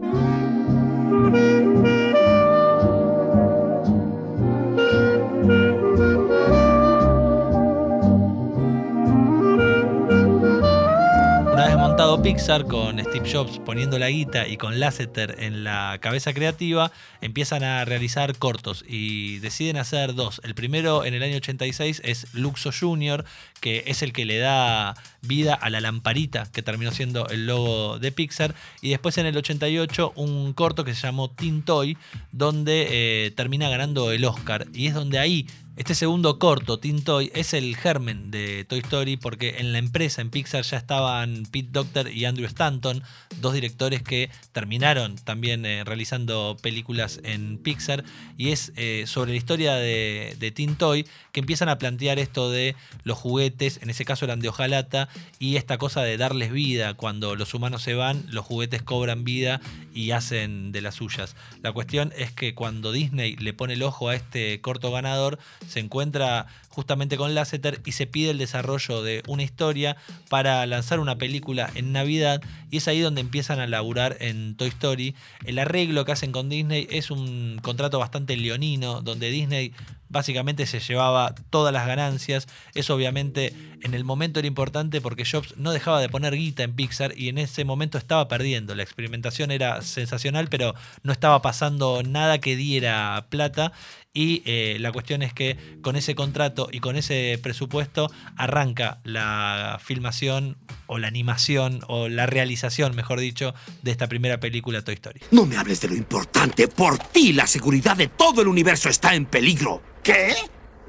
Pixar 12.32 12.64
con 12.64 12.98
Steve 12.98 13.30
Jobs 13.30 13.58
poniendo 13.58 13.98
la 13.98 14.08
guita 14.08 14.48
y 14.48 14.56
con 14.56 14.80
Lasseter 14.80 15.36
en 15.40 15.64
la 15.64 15.98
cabeza 16.00 16.32
creativa, 16.32 16.90
empiezan 17.20 17.62
a 17.62 17.84
realizar 17.84 18.38
cortos 18.38 18.86
y 18.88 19.38
deciden 19.40 19.76
hacer 19.76 20.14
dos. 20.14 20.40
El 20.42 20.54
primero 20.54 21.04
en 21.04 21.12
el 21.12 21.22
año 21.22 21.36
86 21.36 22.00
es 22.02 22.32
Luxo 22.32 22.70
Jr., 22.72 23.26
que 23.60 23.84
es 23.86 24.00
el 24.00 24.14
que 24.14 24.24
le 24.24 24.38
da 24.38 24.94
vida 25.20 25.52
a 25.52 25.68
la 25.68 25.82
lamparita 25.82 26.50
que 26.50 26.62
terminó 26.62 26.90
siendo 26.90 27.28
el 27.28 27.46
logo 27.46 27.98
de 27.98 28.12
Pixar. 28.12 28.54
Y 28.80 28.88
después 28.88 29.18
en 29.18 29.26
el 29.26 29.36
88 29.36 30.14
un 30.16 30.54
corto 30.54 30.84
que 30.84 30.94
se 30.94 31.02
llamó 31.02 31.30
Teen 31.30 31.62
Toy, 31.62 31.98
donde 32.32 33.26
eh, 33.26 33.30
termina 33.32 33.68
ganando 33.68 34.10
el 34.10 34.24
Oscar. 34.24 34.68
Y 34.72 34.86
es 34.86 34.94
donde 34.94 35.18
ahí 35.18 35.46
este 35.74 35.94
segundo 35.94 36.38
corto, 36.38 36.78
Teen 36.78 37.02
Toy, 37.02 37.30
es 37.34 37.54
el 37.54 37.76
germen 37.76 38.30
de 38.30 38.66
Toy 38.68 38.80
Story 38.80 39.16
porque 39.16 39.56
en 39.58 39.72
la 39.72 39.78
empresa, 39.78 40.20
en 40.20 40.28
Pixar, 40.28 40.64
ya 40.64 40.76
estaban 40.76 41.44
Pete 41.50 41.70
Docter 41.72 42.14
y 42.14 42.26
Andrew 42.26 42.46
Stanton, 42.46 43.02
dos 43.40 43.54
directores 43.54 44.02
que 44.02 44.28
terminaron 44.52 45.16
también 45.16 45.64
eh, 45.64 45.82
realizando 45.84 46.58
películas 46.60 47.20
en 47.24 47.56
Pixar. 47.56 48.04
Y 48.36 48.50
es 48.50 48.72
eh, 48.76 49.04
sobre 49.06 49.30
la 49.30 49.38
historia 49.38 49.74
de, 49.76 50.36
de 50.38 50.50
Teen 50.50 50.76
Toy 50.76 51.06
que 51.32 51.40
empiezan 51.40 51.70
a 51.70 51.78
plantear 51.78 52.18
esto 52.18 52.50
de 52.50 52.76
los 53.04 53.16
juguetes, 53.16 53.80
en 53.82 53.88
ese 53.88 54.04
caso 54.04 54.26
eran 54.26 54.40
de 54.40 54.50
hojalata, 54.50 55.08
y 55.38 55.56
esta 55.56 55.78
cosa 55.78 56.02
de 56.02 56.18
darles 56.18 56.52
vida. 56.52 56.92
Cuando 56.94 57.34
los 57.34 57.54
humanos 57.54 57.82
se 57.82 57.94
van, 57.94 58.26
los 58.28 58.44
juguetes 58.44 58.82
cobran 58.82 59.24
vida 59.24 59.62
y 59.94 60.10
hacen 60.10 60.70
de 60.70 60.82
las 60.82 60.96
suyas. 60.96 61.34
La 61.62 61.72
cuestión 61.72 62.12
es 62.18 62.30
que 62.30 62.54
cuando 62.54 62.92
Disney 62.92 63.36
le 63.36 63.54
pone 63.54 63.72
el 63.72 63.82
ojo 63.82 64.10
a 64.10 64.14
este 64.14 64.60
corto 64.60 64.92
ganador, 64.92 65.38
se 65.68 65.80
encuentra 65.80 66.46
justamente 66.68 67.16
con 67.16 67.34
Lasseter 67.34 67.80
y 67.84 67.92
se 67.92 68.06
pide 68.06 68.30
el 68.30 68.38
desarrollo 68.38 69.02
de 69.02 69.22
una 69.28 69.42
historia 69.42 69.96
para 70.28 70.64
lanzar 70.66 71.00
una 71.00 71.16
película 71.16 71.70
en 71.74 71.92
Navidad 71.92 72.42
y 72.70 72.78
es 72.78 72.88
ahí 72.88 73.00
donde 73.00 73.20
empiezan 73.20 73.60
a 73.60 73.66
laburar 73.66 74.16
en 74.20 74.56
Toy 74.56 74.68
Story. 74.68 75.14
El 75.44 75.58
arreglo 75.58 76.04
que 76.04 76.12
hacen 76.12 76.32
con 76.32 76.48
Disney 76.48 76.86
es 76.90 77.10
un 77.10 77.58
contrato 77.62 77.98
bastante 77.98 78.36
leonino 78.36 79.02
donde 79.02 79.30
Disney 79.30 79.72
básicamente 80.08 80.66
se 80.66 80.80
llevaba 80.80 81.34
todas 81.50 81.72
las 81.72 81.86
ganancias. 81.86 82.46
Eso 82.74 82.94
obviamente 82.94 83.54
en 83.82 83.94
el 83.94 84.04
momento 84.04 84.38
era 84.38 84.48
importante 84.48 85.00
porque 85.00 85.24
Jobs 85.30 85.54
no 85.56 85.72
dejaba 85.72 86.00
de 86.00 86.08
poner 86.08 86.34
guita 86.34 86.62
en 86.62 86.74
Pixar 86.74 87.14
y 87.16 87.28
en 87.28 87.38
ese 87.38 87.64
momento 87.64 87.98
estaba 87.98 88.28
perdiendo. 88.28 88.74
La 88.74 88.82
experimentación 88.82 89.50
era 89.50 89.82
sensacional, 89.82 90.48
pero 90.48 90.74
no 91.02 91.12
estaba 91.12 91.42
pasando 91.42 92.02
nada 92.02 92.38
que 92.38 92.56
diera 92.56 93.26
plata. 93.28 93.72
Y 94.14 94.42
eh, 94.44 94.76
la 94.78 94.92
cuestión 94.92 95.22
es 95.22 95.32
que 95.32 95.56
con 95.80 95.96
ese 95.96 96.14
contrato 96.14 96.68
y 96.70 96.80
con 96.80 96.96
ese 96.96 97.38
presupuesto 97.42 98.10
arranca 98.36 98.98
la 99.04 99.80
filmación 99.82 100.58
o 100.86 100.98
la 100.98 101.08
animación 101.08 101.80
o 101.88 102.08
la 102.08 102.26
realización, 102.26 102.94
mejor 102.94 103.20
dicho, 103.20 103.54
de 103.82 103.90
esta 103.90 104.08
primera 104.08 104.38
película 104.38 104.82
Toy 104.82 104.94
Story. 104.94 105.20
No 105.30 105.46
me 105.46 105.56
hables 105.56 105.80
de 105.80 105.88
lo 105.88 105.94
importante. 105.94 106.68
Por 106.68 106.98
ti 106.98 107.32
la 107.32 107.46
seguridad 107.46 107.96
de 107.96 108.08
todo 108.08 108.42
el 108.42 108.48
universo 108.48 108.90
está 108.90 109.14
en 109.14 109.24
peligro. 109.24 109.82
¿Qué? 110.02 110.34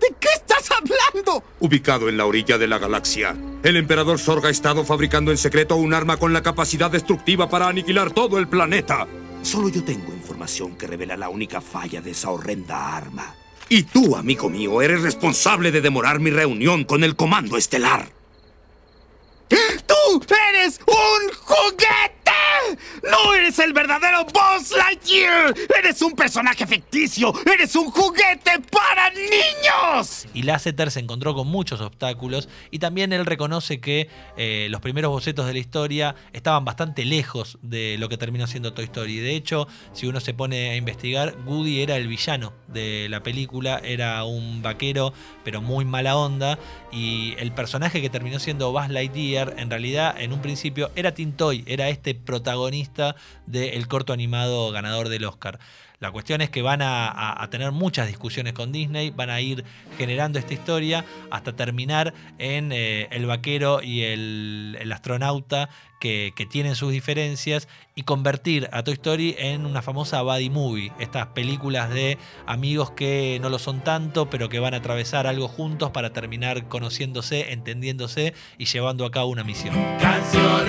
¿De 0.03 0.13
qué 0.19 0.27
estás 0.35 0.69
hablando? 0.69 1.41
Ubicado 1.61 2.09
en 2.09 2.17
la 2.17 2.25
orilla 2.25 2.57
de 2.57 2.67
la 2.67 2.77
galaxia, 2.77 3.37
el 3.63 3.77
emperador 3.77 4.19
Sorg 4.19 4.45
ha 4.45 4.49
estado 4.49 4.83
fabricando 4.83 5.31
en 5.31 5.37
secreto 5.37 5.77
un 5.77 5.93
arma 5.93 6.17
con 6.17 6.33
la 6.33 6.43
capacidad 6.43 6.91
destructiva 6.91 7.47
para 7.49 7.69
aniquilar 7.69 8.11
todo 8.11 8.37
el 8.37 8.49
planeta. 8.49 9.07
Solo 9.43 9.69
yo 9.69 9.81
tengo 9.85 10.11
información 10.11 10.75
que 10.75 10.87
revela 10.87 11.15
la 11.15 11.29
única 11.29 11.61
falla 11.61 12.01
de 12.01 12.11
esa 12.11 12.31
horrenda 12.31 12.97
arma. 12.97 13.33
Y 13.69 13.83
tú, 13.83 14.17
amigo 14.17 14.49
mío, 14.49 14.81
eres 14.81 15.03
responsable 15.03 15.71
de 15.71 15.79
demorar 15.79 16.19
mi 16.19 16.31
reunión 16.31 16.83
con 16.83 17.05
el 17.05 17.15
Comando 17.15 17.55
Estelar. 17.55 18.09
¡Tú 19.47 20.21
eres 20.49 20.81
un 20.85 21.33
juguete! 21.33 22.22
¡No 23.03 23.33
eres 23.33 23.59
el 23.59 23.73
verdadero 23.73 24.25
Buzz 24.25 24.71
Lightyear! 24.71 25.53
¡Eres 25.77 26.01
un 26.01 26.13
personaje 26.13 26.65
ficticio! 26.65 27.33
¡Eres 27.45 27.75
un 27.75 27.91
juguete 27.91 28.59
para 28.71 29.09
niños! 29.09 30.25
Y 30.33 30.43
Lasseter 30.43 30.89
se 30.89 30.99
encontró 30.99 31.35
con 31.35 31.47
muchos 31.47 31.81
obstáculos 31.81 32.47
y 32.71 32.79
también 32.79 33.13
él 33.13 33.25
reconoce 33.25 33.81
que 33.81 34.09
eh, 34.37 34.67
los 34.69 34.81
primeros 34.81 35.11
bocetos 35.11 35.45
de 35.45 35.53
la 35.53 35.59
historia 35.59 36.15
estaban 36.31 36.65
bastante 36.65 37.05
lejos 37.05 37.57
de 37.61 37.97
lo 37.99 38.09
que 38.09 38.17
terminó 38.17 38.47
siendo 38.47 38.73
Toy 38.73 38.85
Story. 38.85 39.17
De 39.17 39.35
hecho, 39.35 39.67
si 39.93 40.07
uno 40.07 40.19
se 40.19 40.33
pone 40.33 40.71
a 40.71 40.75
investigar, 40.75 41.35
Woody 41.45 41.81
era 41.81 41.97
el 41.97 42.07
villano 42.07 42.53
de 42.67 43.07
la 43.09 43.21
película, 43.21 43.79
era 43.83 44.23
un 44.23 44.61
vaquero 44.61 45.13
pero 45.43 45.61
muy 45.61 45.85
mala 45.85 46.15
onda 46.15 46.57
y 46.91 47.35
el 47.37 47.51
personaje 47.51 48.01
que 48.01 48.09
terminó 48.09 48.39
siendo 48.39 48.71
Buzz 48.71 48.89
Lightyear 48.89 49.55
en 49.57 49.69
realidad 49.69 50.15
en 50.19 50.33
un 50.33 50.41
principio 50.41 50.91
era 50.95 51.13
Tintoy, 51.13 51.63
era 51.67 51.89
este 51.89 52.15
protagonista 52.23 53.15
del 53.45 53.87
corto 53.87 54.13
animado 54.13 54.71
ganador 54.71 55.09
del 55.09 55.25
Oscar. 55.25 55.59
La 56.03 56.11
cuestión 56.11 56.41
es 56.41 56.49
que 56.49 56.61
van 56.61 56.81
a, 56.81 57.47
tener 57.49 57.71
muchas 57.71 58.07
discusiones 58.07 58.51
con 58.51 58.73
Disney, 58.73 59.09
van 59.11 59.29
a 59.29 59.39
ir 59.39 59.63
generando 59.97 60.37
esta 60.37 60.53
historia 60.53 61.05
hasta 61.31 61.55
terminar 61.55 62.13
en 62.39 62.73
eh, 62.73 63.07
el 63.11 63.25
vaquero 63.25 63.81
y 63.81 64.01
el, 64.01 64.91
astronauta 64.91 65.69
que, 66.01 66.33
que 66.35 66.45
tienen 66.45 66.75
sus 66.75 66.91
diferencias 66.91 67.69
y 67.95 68.03
convertir 68.03 68.67
a 68.73 68.83
Toy 68.83 68.95
Story 68.95 69.35
en 69.39 69.65
una 69.65 69.81
famosa 69.81 70.21
buddy 70.23 70.49
movie, 70.49 70.91
estas 70.99 71.27
películas 71.27 71.89
de 71.89 72.17
amigos 72.47 72.91
que 72.91 73.39
no 73.41 73.47
lo 73.47 73.57
son 73.57 73.81
tanto, 73.81 74.29
pero 74.29 74.49
que 74.49 74.59
van 74.59 74.73
a 74.73 74.77
atravesar 74.77 75.25
algo 75.25 75.47
juntos 75.47 75.91
para 75.91 76.11
terminar 76.11 76.67
conociéndose, 76.67 77.53
entendiéndose 77.53 78.33
y 78.57 78.65
llevando 78.65 79.05
a 79.05 79.11
cabo 79.11 79.29
una 79.29 79.45
misión. 79.45 79.73
Canción 80.01 80.67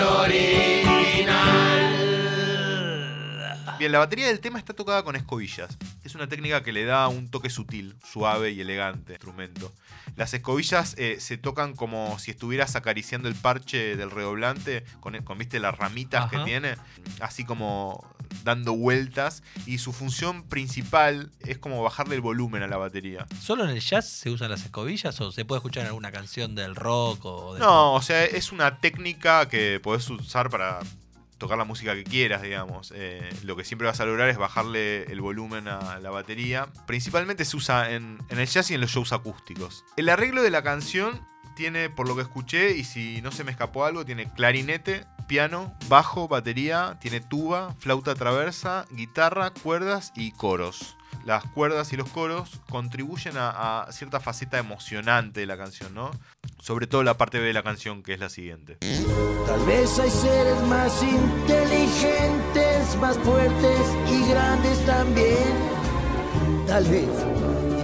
Bien, 3.78 3.92
la 3.92 3.98
batería 3.98 4.26
del 4.28 4.40
tema 4.40 4.58
está 4.58 4.72
tocada 4.74 5.02
con 5.02 5.16
escobillas. 5.16 5.76
Es 6.04 6.14
una 6.14 6.28
técnica 6.28 6.62
que 6.62 6.72
le 6.72 6.84
da 6.84 7.08
un 7.08 7.28
toque 7.28 7.50
sutil, 7.50 7.96
suave 8.04 8.52
y 8.52 8.60
elegante 8.60 9.12
al 9.12 9.16
instrumento. 9.16 9.72
Las 10.16 10.32
escobillas 10.32 10.94
eh, 10.96 11.16
se 11.18 11.38
tocan 11.38 11.74
como 11.74 12.18
si 12.18 12.30
estuvieras 12.30 12.76
acariciando 12.76 13.28
el 13.28 13.34
parche 13.34 13.96
del 13.96 14.10
redoblante 14.10 14.84
con, 15.00 15.16
con 15.22 15.38
viste 15.38 15.58
las 15.58 15.76
ramitas 15.76 16.30
que 16.30 16.38
tiene, 16.38 16.76
así 17.20 17.44
como 17.44 18.06
dando 18.44 18.74
vueltas. 18.74 19.42
Y 19.66 19.78
su 19.78 19.92
función 19.92 20.44
principal 20.44 21.32
es 21.40 21.58
como 21.58 21.82
bajarle 21.82 22.14
el 22.14 22.20
volumen 22.20 22.62
a 22.62 22.68
la 22.68 22.76
batería. 22.76 23.26
¿Solo 23.40 23.64
en 23.64 23.70
el 23.70 23.80
jazz 23.80 24.08
se 24.08 24.30
usan 24.30 24.50
las 24.50 24.64
escobillas 24.64 25.20
o 25.20 25.32
se 25.32 25.44
puede 25.44 25.58
escuchar 25.58 25.82
en 25.82 25.88
alguna 25.88 26.12
canción 26.12 26.54
del 26.54 26.76
rock 26.76 27.24
o 27.24 27.54
del 27.54 27.62
No, 27.62 27.94
o 27.94 28.02
sea, 28.02 28.24
es 28.24 28.52
una 28.52 28.78
técnica 28.78 29.48
que 29.48 29.80
podés 29.82 30.08
usar 30.10 30.50
para 30.50 30.80
tocar 31.44 31.58
la 31.58 31.64
música 31.64 31.94
que 31.94 32.04
quieras, 32.04 32.42
digamos. 32.42 32.92
Eh, 32.96 33.28
lo 33.42 33.54
que 33.54 33.64
siempre 33.64 33.86
vas 33.86 34.00
a 34.00 34.06
lograr 34.06 34.28
es 34.30 34.38
bajarle 34.38 35.04
el 35.04 35.20
volumen 35.20 35.68
a 35.68 35.98
la 36.00 36.10
batería. 36.10 36.68
Principalmente 36.86 37.44
se 37.44 37.56
usa 37.56 37.92
en, 37.92 38.18
en 38.30 38.38
el 38.38 38.46
jazz 38.46 38.70
y 38.70 38.74
en 38.74 38.80
los 38.80 38.90
shows 38.90 39.12
acústicos. 39.12 39.84
El 39.96 40.08
arreglo 40.08 40.42
de 40.42 40.50
la 40.50 40.62
canción 40.62 41.20
tiene, 41.54 41.90
por 41.90 42.08
lo 42.08 42.16
que 42.16 42.22
escuché, 42.22 42.76
y 42.76 42.84
si 42.84 43.20
no 43.22 43.30
se 43.30 43.44
me 43.44 43.50
escapó 43.50 43.84
algo, 43.84 44.04
tiene 44.04 44.32
clarinete, 44.32 45.06
piano, 45.26 45.74
bajo, 45.88 46.28
batería, 46.28 46.98
tiene 47.00 47.20
tuba, 47.20 47.74
flauta 47.78 48.14
traversa, 48.14 48.86
guitarra, 48.90 49.50
cuerdas 49.50 50.12
y 50.16 50.32
coros. 50.32 50.96
Las 51.24 51.44
cuerdas 51.44 51.92
y 51.92 51.96
los 51.96 52.08
coros 52.08 52.60
contribuyen 52.68 53.34
a, 53.36 53.86
cierta 53.90 54.20
faceta 54.20 54.58
emocionante 54.58 55.40
de 55.40 55.46
la 55.46 55.56
canción, 55.56 55.94
¿no? 55.94 56.10
Sobre 56.60 56.86
todo 56.86 57.02
la 57.02 57.16
parte 57.16 57.38
B 57.38 57.46
de 57.46 57.52
la 57.52 57.62
canción, 57.62 58.02
que 58.02 58.14
es 58.14 58.20
la 58.20 58.28
siguiente. 58.28 58.78
Tal 59.46 59.64
vez 59.66 59.98
hay 59.98 60.10
seres 60.10 60.60
más 60.62 61.02
inteligentes, 61.02 62.96
más 63.00 63.18
fuertes 63.18 63.80
y 64.10 64.28
grandes 64.28 64.84
también. 64.86 65.54
Tal 66.66 66.84
vez. 66.84 67.08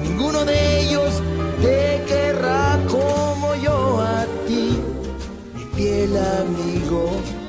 Ninguno 0.03 0.45
de 0.45 0.81
ellos 0.81 1.23
te 1.61 2.05
querrá 2.07 2.79
como 2.89 3.55
yo 3.57 4.01
a 4.01 4.25
ti, 4.47 4.79
mi 5.55 5.65
fiel 5.75 6.17
amigo. 6.17 7.40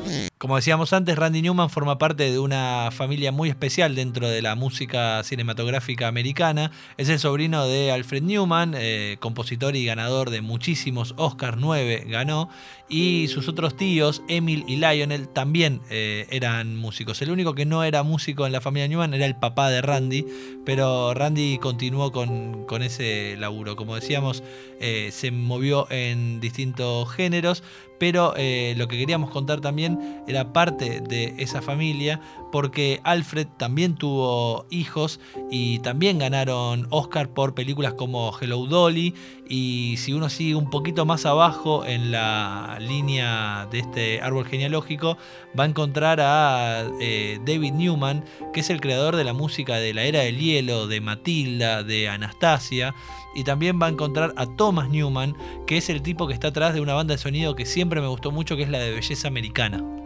Como 0.42 0.56
decíamos 0.56 0.92
antes, 0.92 1.16
Randy 1.16 1.44
Newman 1.44 1.70
forma 1.70 2.00
parte 2.00 2.32
de 2.32 2.40
una 2.40 2.90
familia 2.92 3.32
muy 3.32 3.50
especial 3.50 3.94
dentro 3.94 4.28
de 4.28 4.42
la 4.42 4.56
música 4.56 5.22
cinematográfica 5.24 6.08
americana. 6.08 6.72
Es 6.98 7.10
el 7.10 7.20
sobrino 7.20 7.68
de 7.68 7.92
Alfred 7.92 8.24
Newman, 8.24 8.74
eh, 8.76 9.18
compositor 9.20 9.76
y 9.76 9.86
ganador 9.86 10.32
de 10.32 10.42
muchísimos 10.42 11.14
Oscars, 11.18 11.58
9 11.60 12.06
ganó. 12.08 12.50
Y 12.90 13.28
sus 13.28 13.48
otros 13.48 13.78
tíos, 13.78 14.24
Emil 14.28 14.66
y 14.68 14.78
Lionel, 14.78 15.30
también 15.30 15.80
eh, 15.92 16.26
eran 16.32 16.76
músicos. 16.76 17.22
El 17.22 17.30
único 17.30 17.54
que 17.54 17.68
no 17.68 17.84
era 17.84 18.02
músico 18.02 18.48
en 18.48 18.52
la 18.52 18.62
familia 18.62 18.88
Newman 18.88 19.14
era 19.14 19.28
el 19.28 19.36
papá 19.36 19.70
de 19.70 19.84
Randy, 19.84 20.26
pero 20.66 21.14
Randy 21.14 21.60
continuó 21.60 22.12
con, 22.12 22.66
ese 22.82 23.38
laburo. 23.38 23.76
Como 23.76 23.94
decíamos, 23.94 24.42
eh, 24.80 25.10
se 25.12 25.30
movió 25.30 25.86
en 25.92 26.40
distintos 26.40 27.12
géneros, 27.12 27.62
pero 28.02 28.34
eh, 28.36 28.74
lo 28.78 28.88
que 28.88 28.98
queríamos 28.98 29.30
contar 29.30 29.62
también 29.62 30.24
era 30.28 30.54
parte 30.54 31.02
de 31.02 31.36
esa 31.38 31.62
familia, 31.62 32.20
porque 32.52 33.00
Alfred 33.04 33.48
también 33.58 33.96
tuvo 33.96 34.66
hijos 34.70 35.20
y 35.50 35.80
también 35.80 36.20
ganaron 36.20 36.88
Oscar 36.90 37.30
por 37.30 37.54
películas 37.54 37.94
como 37.94 38.32
Hello 38.40 38.66
Dolly, 38.66 39.14
y 39.48 39.98
si 39.98 40.14
uno 40.14 40.30
sigue 40.30 40.56
un 40.56 40.70
poquito 40.70 41.06
más 41.06 41.26
abajo 41.26 41.86
en 41.86 42.12
la 42.12 42.78
línea 42.80 43.68
de 43.70 43.80
este 43.80 44.22
árbol 44.22 44.46
genealógico, 44.46 45.18
va 45.60 45.66
a 45.66 45.68
encontrar 45.68 46.22
a 46.22 46.86
eh, 47.02 47.40
David 47.46 47.74
Newman, 47.74 48.24
que 48.54 48.62
es 48.62 48.70
el 48.70 48.80
creador 48.80 49.18
de 49.18 49.26
la 49.26 49.34
música 49.34 49.76
de 49.76 49.94
la 49.94 50.04
Era 50.04 50.22
del 50.22 50.40
Hielo, 50.40 50.88
de 50.88 51.02
Matilda, 51.02 51.84
de 51.84 52.08
Anastasia, 52.08 52.96
y 53.36 53.44
también 53.44 53.80
va 53.82 53.88
a 53.88 53.90
encontrar 53.90 54.34
a 54.38 54.46
Thomas 54.46 54.90
Newman, 54.90 55.36
que 55.68 55.78
es 55.78 55.90
el 55.90 56.02
tipo 56.02 56.28
que 56.28 56.34
está 56.34 56.50
atrás 56.50 56.74
de 56.74 56.82
una 56.82 56.94
banda 56.94 57.14
de 57.14 57.18
sonido 57.18 57.56
que 57.56 57.66
siempre 57.66 58.02
me 58.02 58.08
gustó 58.08 58.32
mucho, 58.32 58.56
que 58.56 58.64
es 58.64 58.70
la 58.70 58.80
de 58.80 58.92
Belleza 58.92 59.28
Americana. 59.28 60.01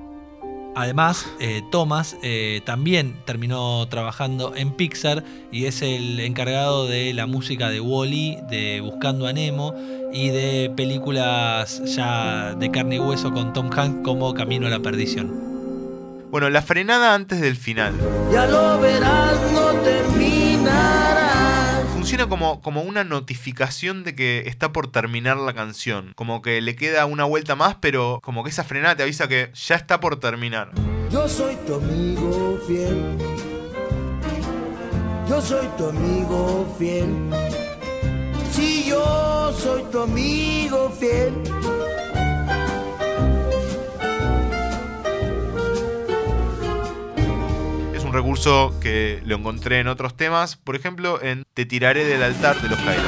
Además, 0.75 1.25
eh, 1.39 1.63
Thomas 1.71 2.17
eh, 2.21 2.61
también 2.65 3.15
terminó 3.25 3.87
trabajando 3.87 4.53
en 4.55 4.73
Pixar 4.73 5.23
y 5.49 5.65
es 5.65 5.81
el 5.81 6.19
encargado 6.19 6.85
de 6.85 7.13
la 7.13 7.27
música 7.27 7.69
de 7.69 7.79
Wally, 7.79 8.39
de 8.49 8.81
Buscando 8.81 9.25
a 9.25 9.31
Nemo 9.31 9.73
y 10.11 10.29
de 10.29 10.71
películas 10.75 11.81
ya 11.95 12.55
de 12.55 12.71
carne 12.71 12.97
y 12.97 12.99
hueso 12.99 13.31
con 13.31 13.53
Tom 13.53 13.69
Hanks 13.71 14.03
como 14.03 14.33
Camino 14.33 14.67
a 14.67 14.69
la 14.69 14.79
Perdición. 14.79 15.31
Bueno, 16.29 16.49
la 16.49 16.61
frenada 16.61 17.13
antes 17.13 17.39
del 17.39 17.55
final. 17.55 17.93
Ya 18.33 18.45
lo 18.45 18.77
verás, 18.79 19.39
no 19.53 19.71
terminará. 19.81 21.14
Funciona 22.05 22.29
como, 22.29 22.61
como 22.61 22.83
una 22.83 23.03
notificación 23.03 24.03
de 24.03 24.13
que 24.13 24.43
está 24.45 24.71
por 24.71 24.91
terminar 24.91 25.37
la 25.37 25.55
canción. 25.55 26.13
Como 26.15 26.43
que 26.43 26.61
le 26.61 26.75
queda 26.75 27.07
una 27.07 27.23
vuelta 27.23 27.55
más, 27.55 27.77
pero 27.81 28.19
como 28.21 28.43
que 28.43 28.51
esa 28.51 28.63
frenada 28.63 28.95
te 28.95 29.01
avisa 29.01 29.27
que 29.27 29.49
ya 29.55 29.73
está 29.73 29.99
por 29.99 30.19
terminar. 30.19 30.69
Yo 31.09 31.27
soy 31.27 31.55
tu 31.65 31.73
amigo 31.73 32.59
fiel. 32.67 33.17
Yo 35.27 35.41
soy 35.41 35.67
tu 35.79 35.87
amigo 35.87 36.75
fiel. 36.77 37.07
Si 38.51 38.87
yo 38.87 39.51
soy 39.57 39.81
tu 39.91 40.01
amigo 40.01 40.91
fiel. 40.99 41.33
Recurso 48.15 48.73
que 48.79 49.21
lo 49.25 49.35
encontré 49.35 49.79
en 49.79 49.89
otros 49.89 50.15
temas, 50.15 50.55
por 50.55 50.75
ejemplo 50.75 51.21
en 51.21 51.43
Te 51.53 51.65
tiraré 51.65 52.05
del 52.05 52.23
altar 52.23 52.59
de 52.61 52.69
los 52.69 52.79
Cadillacs. 52.79 53.05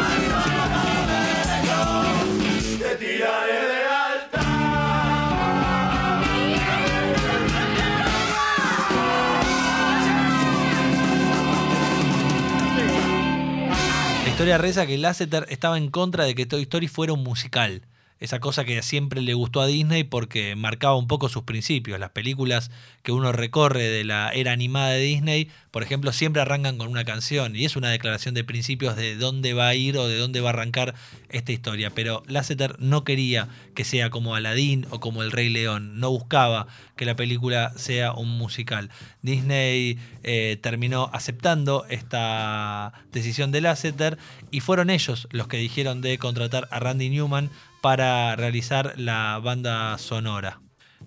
La 14.24 14.30
historia 14.30 14.58
reza 14.58 14.86
que 14.86 14.98
Lasseter 14.98 15.46
estaba 15.50 15.78
en 15.78 15.90
contra 15.90 16.26
de 16.26 16.36
que 16.36 16.46
Toy 16.46 16.64
Story 16.64 16.90
fuera 16.90 17.14
un 17.14 17.24
musical. 17.24 17.82
Esa 18.20 18.40
cosa 18.40 18.66
que 18.66 18.82
siempre 18.82 19.22
le 19.22 19.36
gustó 19.36 19.62
a 19.62 19.68
Disney 19.68 20.04
porque 20.04 20.56
marcaba 20.56 20.96
un 20.96 21.08
poco 21.08 21.30
sus 21.30 21.44
principios. 21.44 22.00
Las 22.00 22.10
películas 22.10 22.72
que 23.04 23.12
uno 23.12 23.32
recorre 23.32 23.84
de 23.84 24.04
la 24.04 24.30
era 24.30 24.52
animada 24.52 24.90
de 24.90 25.02
Disney, 25.02 25.50
por 25.70 25.84
ejemplo, 25.84 26.12
siempre 26.12 26.42
arrancan 26.42 26.78
con 26.78 26.88
una 26.88 27.06
canción 27.06 27.56
y 27.56 27.66
es 27.66 27.76
una 27.76 27.90
declaración 27.90 28.34
de 28.34 28.44
principios 28.44 28.96
de 28.96 29.16
dónde 29.16 29.54
va 29.54 29.68
a 29.68 29.76
ir 29.76 29.98
o 29.98 30.08
de 30.08 30.18
dónde 30.18 30.42
va 30.42 30.50
a 30.50 30.54
arrancar 30.54 30.96
esta 31.30 31.52
historia. 31.52 31.92
Pero 31.92 32.24
Lasseter 32.28 32.80
no 32.80 33.04
quería 33.04 33.50
que 33.76 33.84
sea 33.84 34.10
como 34.10 34.34
Aladdin 34.34 34.88
o 34.90 35.00
como 35.00 35.22
El 35.22 35.32
Rey 35.32 35.50
León. 35.50 36.00
No 36.00 36.10
buscaba 36.10 36.68
que 36.96 37.06
la 37.06 37.16
película 37.16 37.72
sea 37.76 38.14
un 38.14 38.30
musical. 38.30 38.90
Disney 39.22 40.00
eh, 40.24 40.58
terminó 40.62 41.12
aceptando 41.14 41.86
esta 41.90 42.94
decisión 43.12 43.52
de 43.52 43.62
Lasseter 43.62 44.18
y 44.50 44.62
fueron 44.62 44.90
ellos 44.90 45.28
los 45.32 45.48
que 45.48 45.58
dijeron 45.58 46.02
de 46.02 46.18
contratar 46.18 46.68
a 46.72 46.80
Randy 46.80 47.10
Newman 47.10 47.52
para 47.88 48.36
realizar 48.36 48.96
la 48.98 49.40
banda 49.42 49.98
sonora. 49.98 50.60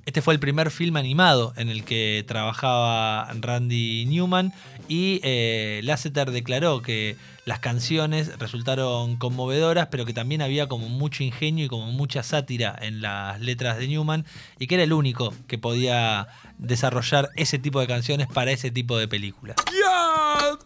Este 0.06 0.22
fue 0.22 0.32
el 0.32 0.40
primer 0.40 0.70
film 0.70 0.96
animado 0.96 1.52
en 1.58 1.68
el 1.68 1.84
que 1.84 2.24
trabajaba 2.26 3.30
Randy 3.38 4.06
Newman 4.06 4.54
y 4.88 5.20
eh, 5.22 5.82
Lasseter 5.84 6.30
declaró 6.30 6.80
que 6.80 7.16
las 7.44 7.60
canciones 7.60 8.38
resultaron 8.38 9.16
conmovedoras, 9.16 9.88
pero 9.90 10.04
que 10.04 10.12
también 10.12 10.42
había 10.42 10.68
como 10.68 10.88
mucho 10.88 11.22
ingenio 11.22 11.64
y 11.64 11.68
como 11.68 11.86
mucha 11.86 12.22
sátira 12.22 12.76
en 12.80 13.00
las 13.00 13.40
letras 13.40 13.78
de 13.78 13.88
Newman 13.88 14.26
y 14.58 14.66
que 14.66 14.76
era 14.76 14.84
el 14.84 14.92
único 14.92 15.34
que 15.46 15.58
podía 15.58 16.28
desarrollar 16.58 17.30
ese 17.36 17.58
tipo 17.58 17.80
de 17.80 17.86
canciones 17.86 18.26
para 18.26 18.52
ese 18.52 18.70
tipo 18.70 18.98
de 18.98 19.08
películas. 19.08 19.56
¡Ya! 19.66 20.58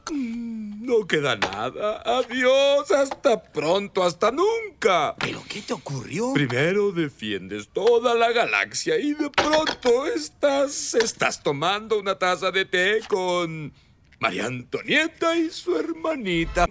No 0.84 1.06
queda 1.06 1.36
nada. 1.36 2.02
Adiós. 2.04 2.90
Hasta 2.90 3.42
pronto. 3.42 4.02
Hasta 4.02 4.30
nunca. 4.30 5.14
¿Pero 5.18 5.42
qué 5.48 5.62
te 5.62 5.72
ocurrió? 5.72 6.34
Primero 6.34 6.92
defiendes 6.92 7.68
toda 7.68 8.14
la 8.14 8.32
galaxia 8.32 8.98
y 8.98 9.14
de 9.14 9.30
pronto 9.30 10.06
estás. 10.06 10.94
estás 10.94 11.42
tomando 11.42 11.98
una 11.98 12.18
taza 12.18 12.50
de 12.50 12.66
té 12.66 13.00
con. 13.08 13.72
María 14.20 14.46
Antonieta 14.46 15.36
y 15.36 15.50
su 15.50 15.76
hermanita. 15.76 16.66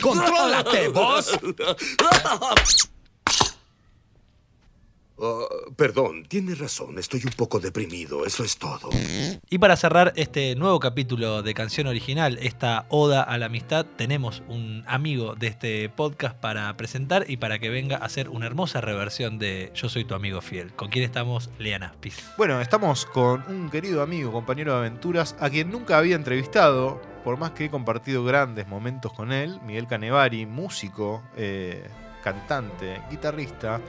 ¡Contrólate, 0.00 0.88
vos! 0.88 1.38
Oh, 5.16 5.48
perdón, 5.76 6.24
tienes 6.24 6.58
razón. 6.58 6.98
Estoy 6.98 7.22
un 7.24 7.32
poco 7.32 7.60
deprimido. 7.60 8.26
Eso 8.26 8.42
es 8.42 8.56
todo. 8.58 8.90
Y 9.48 9.58
para 9.58 9.76
cerrar 9.76 10.12
este 10.16 10.56
nuevo 10.56 10.80
capítulo 10.80 11.42
de 11.42 11.54
Canción 11.54 11.86
Original, 11.86 12.38
esta 12.42 12.86
Oda 12.88 13.22
a 13.22 13.38
la 13.38 13.46
Amistad, 13.46 13.86
tenemos 13.96 14.42
un 14.48 14.82
amigo 14.88 15.36
de 15.36 15.46
este 15.46 15.88
podcast 15.88 16.36
para 16.36 16.76
presentar 16.76 17.26
y 17.28 17.36
para 17.36 17.60
que 17.60 17.70
venga 17.70 17.96
a 17.98 18.06
hacer 18.06 18.28
una 18.28 18.46
hermosa 18.46 18.80
reversión 18.80 19.38
de 19.38 19.70
Yo 19.74 19.88
Soy 19.88 20.04
Tu 20.04 20.14
Amigo 20.14 20.40
Fiel. 20.40 20.72
¿Con 20.74 20.88
quién 20.88 21.04
estamos? 21.04 21.48
Lean 21.58 21.84
Aspis. 21.84 22.16
Bueno, 22.36 22.60
estamos 22.60 23.06
con 23.06 23.44
un 23.48 23.70
querido 23.70 24.02
amigo, 24.02 24.32
compañero 24.32 24.72
de 24.72 24.78
aventuras, 24.78 25.36
a 25.38 25.48
quien 25.48 25.70
nunca 25.70 25.96
había 25.98 26.16
entrevistado, 26.16 27.00
por 27.22 27.36
más 27.36 27.52
que 27.52 27.66
he 27.66 27.70
compartido 27.70 28.24
grandes 28.24 28.66
momentos 28.66 29.12
con 29.12 29.32
él, 29.32 29.60
Miguel 29.64 29.86
Canevari, 29.86 30.44
músico, 30.44 31.22
eh, 31.36 31.88
cantante, 32.22 33.00
guitarrista, 33.10 33.80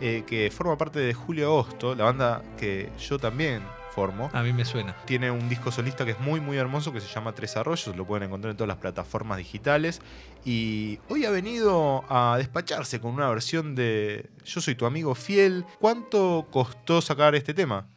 eh, 0.00 0.24
que 0.26 0.50
forma 0.50 0.76
parte 0.76 0.98
de 0.98 1.14
Julio 1.14 1.46
Agosto, 1.46 1.94
la 1.94 2.04
banda 2.04 2.42
que 2.58 2.90
yo 2.98 3.18
también 3.18 3.62
formo. 3.94 4.30
A 4.34 4.42
mí 4.42 4.52
me 4.52 4.66
suena. 4.66 4.94
Tiene 5.06 5.30
un 5.30 5.48
disco 5.48 5.72
solista 5.72 6.04
que 6.04 6.10
es 6.10 6.20
muy 6.20 6.38
muy 6.38 6.58
hermoso 6.58 6.92
que 6.92 7.00
se 7.00 7.08
llama 7.12 7.34
Tres 7.34 7.56
Arroyos, 7.56 7.96
lo 7.96 8.04
pueden 8.04 8.24
encontrar 8.24 8.50
en 8.50 8.56
todas 8.56 8.68
las 8.68 8.76
plataformas 8.76 9.38
digitales 9.38 10.02
y 10.44 10.98
hoy 11.08 11.24
ha 11.24 11.30
venido 11.30 12.04
a 12.10 12.36
despacharse 12.36 13.00
con 13.00 13.14
una 13.14 13.28
versión 13.30 13.74
de 13.74 14.28
Yo 14.44 14.60
soy 14.60 14.74
tu 14.74 14.84
amigo 14.84 15.14
fiel. 15.14 15.64
¿Cuánto 15.80 16.46
costó 16.50 17.00
sacar 17.00 17.34
este 17.34 17.54
tema? 17.54 17.88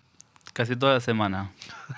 Casi 0.53 0.75
toda 0.75 0.95
la 0.95 0.99
semana 0.99 1.51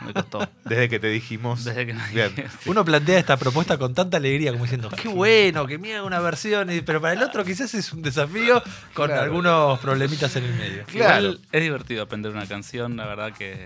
me 0.05 0.13
costó. 0.13 0.47
Desde 0.65 0.87
que 0.89 0.99
te 0.99 1.07
dijimos. 1.07 1.63
Desde 1.63 1.85
que 1.85 1.93
me 1.93 2.07
Bien. 2.09 2.35
dije, 2.35 2.47
sí. 2.61 2.69
Uno 2.69 2.85
plantea 2.85 3.17
esta 3.17 3.37
propuesta 3.37 3.77
con 3.77 3.95
tanta 3.95 4.17
alegría 4.17 4.51
como 4.51 4.65
diciendo, 4.65 4.89
qué 4.89 5.07
bueno, 5.07 5.65
que 5.65 5.77
me 5.77 5.93
haga 5.95 6.03
una 6.03 6.19
versión, 6.19 6.71
y- 6.71 6.81
pero 6.81 7.01
para 7.01 7.13
el 7.13 7.23
otro 7.23 7.43
quizás 7.43 7.73
es 7.73 7.91
un 7.93 8.01
desafío 8.01 8.61
con 8.93 9.07
Claro. 9.07 9.21
algunos 9.23 9.79
problemitas 9.79 10.35
en 10.35 10.43
el 10.43 10.53
medio. 10.53 10.83
Igual 10.93 11.39
es 11.51 11.61
divertido 11.61 12.03
aprender 12.03 12.31
una 12.31 12.45
canción, 12.45 12.97
la 12.97 13.05
verdad 13.07 13.33
que 13.33 13.63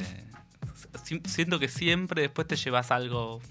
si- 1.04 1.22
siento 1.26 1.60
que 1.60 1.68
siempre 1.68 2.22
después 2.22 2.48
te 2.48 2.56
llevas 2.56 2.92
algo 2.92 3.42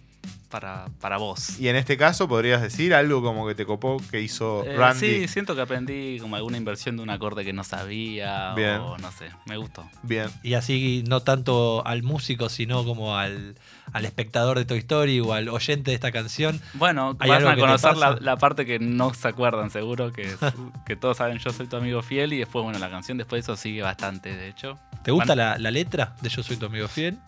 para, 0.50 0.86
para 1.00 1.16
vos. 1.18 1.58
Y 1.58 1.68
en 1.68 1.76
este 1.76 1.96
caso 1.96 2.28
podrías 2.28 2.62
decir 2.62 2.94
algo 2.94 3.22
como 3.22 3.46
que 3.46 3.54
te 3.54 3.66
copó 3.66 3.96
que 4.10 4.20
hizo 4.20 4.64
Eh, 4.64 4.76
Randy. 4.76 4.98
sí, 5.22 5.28
siento 5.28 5.54
que 5.54 5.60
aprendí 5.62 6.18
como 6.20 6.36
alguna 6.36 6.56
inversión 6.56 6.96
de 6.96 7.02
un 7.02 7.10
acorde 7.10 7.44
que 7.44 7.52
no 7.52 7.64
sabía 7.64 8.54
Bien. 8.54 8.76
o 8.80 8.96
no 8.98 9.10
sé, 9.12 9.30
me 9.46 9.56
gustó. 9.56 9.88
Bien. 10.02 10.28
Y 10.42 10.54
así 10.54 11.04
no 11.08 11.20
tanto 11.20 11.84
al 11.86 12.02
músico, 12.02 12.48
sino 12.48 12.84
como 12.84 13.16
al, 13.16 13.56
al 13.92 14.04
espectador 14.04 14.58
de 14.58 14.64
Toy 14.64 14.78
Story 14.78 15.20
o 15.20 15.32
al 15.32 15.48
oyente 15.48 15.90
de 15.90 15.94
esta 15.96 16.12
canción. 16.12 16.60
Bueno, 16.74 17.16
¿Hay 17.18 17.30
van 17.30 17.46
a 17.46 17.56
conocer 17.56 17.96
la, 17.96 18.36
parte 18.36 18.64
que 18.66 18.78
no 18.78 19.12
se 19.14 19.28
acuerdan, 19.28 19.70
seguro, 19.70 20.12
que, 20.12 20.22
es- 20.22 20.38
que 20.86 20.96
todos 20.96 21.16
saben 21.16 21.38
yo 21.38 21.50
soy 21.50 21.66
tu 21.66 21.76
amigo 21.76 22.02
fiel 22.02 22.32
y 22.32 22.38
después, 22.38 22.62
bueno, 22.62 22.78
la 22.78 22.90
canción 22.90 23.18
después 23.18 23.44
de 23.46 23.52
eso 23.52 23.60
sigue 23.60 23.82
bastante, 23.82 24.34
de 24.36 24.48
hecho. 24.48 24.78
¿Te 25.04 25.10
gusta 25.10 25.36
la, 25.36 25.58
la 25.58 25.70
letra 25.70 26.16
de 26.22 26.30
Yo 26.30 26.42
soy 26.42 26.56
tu 26.56 26.66
amigo 26.66 26.88
fiel? 26.88 27.18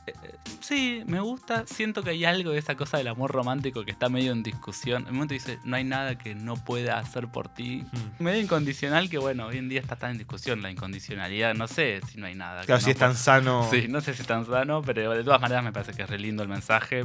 Sí, 0.61 1.03
me 1.07 1.21
gusta. 1.21 1.65
Siento 1.67 2.03
que 2.03 2.11
hay 2.11 2.25
algo 2.25 2.51
de 2.51 2.59
esa 2.59 2.75
cosa 2.75 2.97
del 2.97 3.09
amor 3.09 3.31
romántico 3.31 3.85
que 3.85 3.91
está 3.91 4.09
medio 4.09 4.33
en 4.33 4.43
discusión. 4.43 5.03
En 5.03 5.09
un 5.11 5.15
momento 5.17 5.35
dice, 5.35 5.59
no 5.65 5.77
hay 5.77 5.85
nada 5.85 6.17
que 6.17 6.35
no 6.35 6.57
pueda 6.57 6.99
hacer 6.99 7.29
por 7.29 7.49
ti. 7.49 7.85
Medio 8.19 8.41
incondicional 8.41 9.11
que, 9.11 9.19
bueno, 9.19 9.47
hoy 9.47 9.59
en 9.59 9.69
día 9.69 9.81
está 9.81 9.97
tan 9.97 10.13
en 10.13 10.19
discusión 10.19 10.63
la 10.63 10.71
incondicionalidad. 10.71 11.55
No 11.55 11.69
sé 11.69 12.01
si 12.11 12.19
no 12.19 12.27
hay 12.27 12.35
nada. 12.35 12.63
que 12.63 12.67
Claro, 12.67 12.81
no 12.81 12.85
si 12.85 12.91
es 12.91 12.97
tan 12.97 13.15
sano. 13.15 13.69
Sí, 13.71 13.87
no 13.89 14.01
sé 14.01 14.15
si 14.15 14.23
es 14.23 14.27
tan 14.27 14.47
sano, 14.47 14.81
pero 14.83 15.13
de 15.13 15.23
todas 15.23 15.41
maneras 15.41 15.63
me 15.63 15.73
parece 15.73 15.93
que 15.93 16.03
es 16.03 16.09
re 16.09 16.19
lindo 16.19 16.43
el 16.43 16.49
mensaje. 16.49 17.05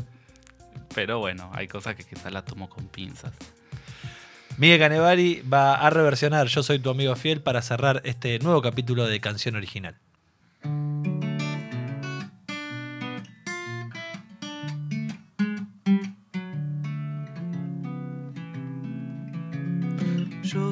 Pero 0.95 1.19
bueno, 1.19 1.51
hay 1.53 1.67
cosas 1.67 1.95
que 1.95 2.03
quizás 2.03 2.31
las 2.31 2.45
tomo 2.45 2.69
con 2.69 2.87
pinzas. 2.87 3.33
Miguel 4.57 4.79
Canevari 4.79 5.41
va 5.41 5.75
a 5.75 5.89
reversionar 5.89 6.47
Yo 6.47 6.61
soy 6.61 6.79
tu 6.79 6.89
amigo 6.89 7.15
fiel 7.15 7.41
para 7.41 7.61
cerrar 7.61 8.01
este 8.05 8.39
nuevo 8.39 8.61
capítulo 8.61 9.05
de 9.05 9.19
Canción 9.19 9.55
Original. 9.55 9.95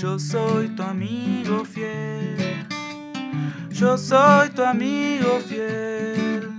Yo 0.00 0.16
soy 0.16 0.68
tu 0.76 0.82
amigo 0.84 1.64
fiel. 1.64 2.64
Yo 3.68 3.98
soy 3.98 4.48
tu 4.50 4.62
amigo 4.62 5.40
fiel. 5.40 6.50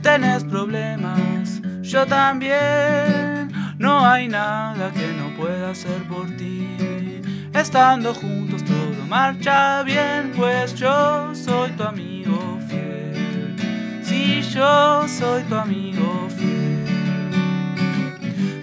Tenés 0.00 0.42
problemas, 0.44 1.60
yo 1.82 2.06
también. 2.06 3.52
No 3.78 4.00
hay 4.06 4.28
nada 4.28 4.90
que 4.92 5.08
no 5.12 5.36
pueda 5.36 5.72
hacer 5.72 6.04
por 6.04 6.26
ti. 6.38 7.20
Estando 7.52 8.14
juntos 8.14 8.64
todo 8.64 9.06
marcha 9.06 9.82
bien, 9.82 10.32
pues 10.34 10.74
yo 10.74 11.34
soy 11.34 11.70
tu 11.72 11.82
amigo 11.82 12.58
fiel. 12.66 13.54
Si 14.02 14.40
yo 14.40 15.06
soy 15.06 15.42
tu 15.42 15.54
amigo 15.54 16.28
fiel. 16.34 16.55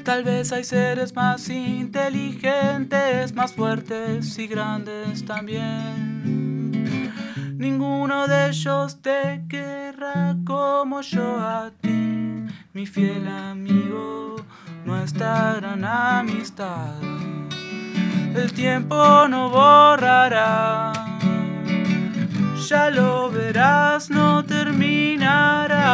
Tal 0.03 0.23
vez 0.25 0.51
hay 0.51 0.65
seres 0.65 1.15
más 1.15 1.47
inteligentes, 1.49 3.33
más 3.33 3.53
fuertes 3.53 4.37
y 4.37 4.47
grandes 4.47 5.23
también. 5.25 7.13
Ninguno 7.57 8.27
de 8.27 8.49
ellos 8.49 9.01
te 9.01 9.45
querrá 9.47 10.35
como 10.45 10.99
yo 10.99 11.39
a 11.39 11.71
ti, 11.79 12.45
mi 12.73 12.85
fiel 12.85 13.25
amigo, 13.29 14.35
nuestra 14.83 15.53
gran 15.55 15.85
amistad. 15.85 17.01
El 18.35 18.51
tiempo 18.51 19.25
no 19.29 19.49
borrará, 19.49 20.91
ya 22.67 22.89
lo 22.89 23.31
verás, 23.31 24.09
no 24.09 24.43
terminará. 24.43 25.93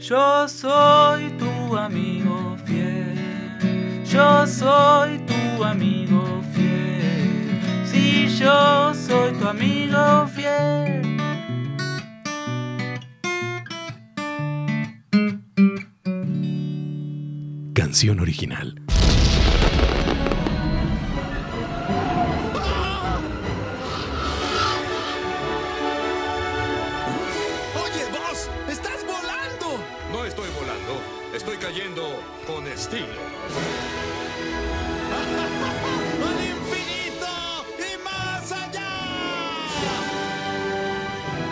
Yo 0.00 0.48
soy 0.48 1.30
tu 1.38 1.76
amigo. 1.76 2.17
Yo 4.10 4.46
soy 4.46 5.18
tu 5.26 5.62
amigo 5.62 6.42
fiel. 6.54 7.60
Si 7.84 8.26
yo 8.38 8.94
soy 8.94 9.32
tu 9.34 9.46
amigo 9.46 10.26
fiel. 10.28 11.02
Canción 17.74 18.20
original. 18.20 18.87
Estilo. 32.78 33.04
¡Al 36.28 36.40
infinito 36.46 37.26
y 37.78 37.98
más 38.04 38.52
allá! 38.52 38.88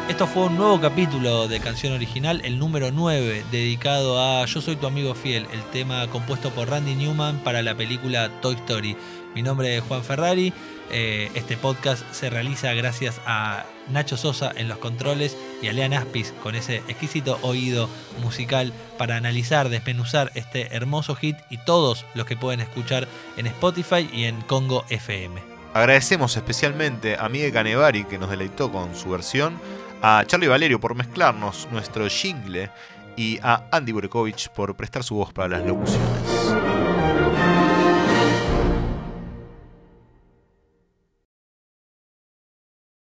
Esto 0.08 0.26
fue 0.28 0.44
un 0.44 0.56
nuevo 0.56 0.80
capítulo 0.80 1.48
de 1.48 1.58
Canción 1.58 1.92
Original, 1.94 2.40
el 2.44 2.60
número 2.60 2.92
9, 2.92 3.44
dedicado 3.50 4.20
a 4.22 4.46
Yo 4.46 4.60
soy 4.60 4.76
tu 4.76 4.86
amigo 4.86 5.16
fiel, 5.16 5.48
el 5.52 5.64
tema 5.72 6.06
compuesto 6.08 6.50
por 6.50 6.70
Randy 6.70 6.94
Newman 6.94 7.40
para 7.40 7.60
la 7.62 7.74
película 7.74 8.30
Toy 8.40 8.54
Story. 8.54 8.96
Mi 9.34 9.42
nombre 9.42 9.76
es 9.76 9.82
Juan 9.82 10.04
Ferrari. 10.04 10.52
eh, 10.92 11.32
este 11.34 11.56
podcast 11.56 12.04
se 12.12 12.30
realiza 12.30 12.72
gracias 12.74 13.20
a 13.26 13.66
Nacho 13.88 14.16
Sosa 14.16 14.52
en 14.56 14.68
los 14.68 14.78
controles 14.78 15.36
y 15.62 15.68
a 15.68 15.72
Lean 15.72 15.92
Aspis 15.92 16.32
con 16.42 16.54
ese 16.54 16.76
exquisito 16.88 17.38
oído 17.42 17.88
musical 18.22 18.72
para 18.98 19.16
analizar, 19.16 19.68
desmenuzar 19.68 20.30
este 20.34 20.74
hermoso 20.74 21.14
hit 21.14 21.36
y 21.50 21.58
todos 21.58 22.04
los 22.14 22.26
que 22.26 22.36
pueden 22.36 22.60
escuchar 22.60 23.08
en 23.36 23.46
Spotify 23.46 24.08
y 24.12 24.24
en 24.24 24.40
Congo 24.42 24.84
FM. 24.90 25.40
Agradecemos 25.74 26.36
especialmente 26.36 27.16
a 27.18 27.28
Miguel 27.28 27.52
Canevari 27.52 28.04
que 28.04 28.18
nos 28.18 28.30
deleitó 28.30 28.72
con 28.72 28.94
su 28.96 29.10
versión, 29.10 29.60
a 30.02 30.24
Charlie 30.26 30.48
Valerio 30.48 30.80
por 30.80 30.94
mezclarnos 30.94 31.68
nuestro 31.70 32.08
jingle 32.08 32.70
y 33.16 33.38
a 33.42 33.64
Andy 33.70 33.92
Burekovich 33.92 34.48
por 34.50 34.74
prestar 34.76 35.02
su 35.02 35.16
voz 35.16 35.32
para 35.32 35.48
las 35.58 35.66
locuciones. 35.66 36.35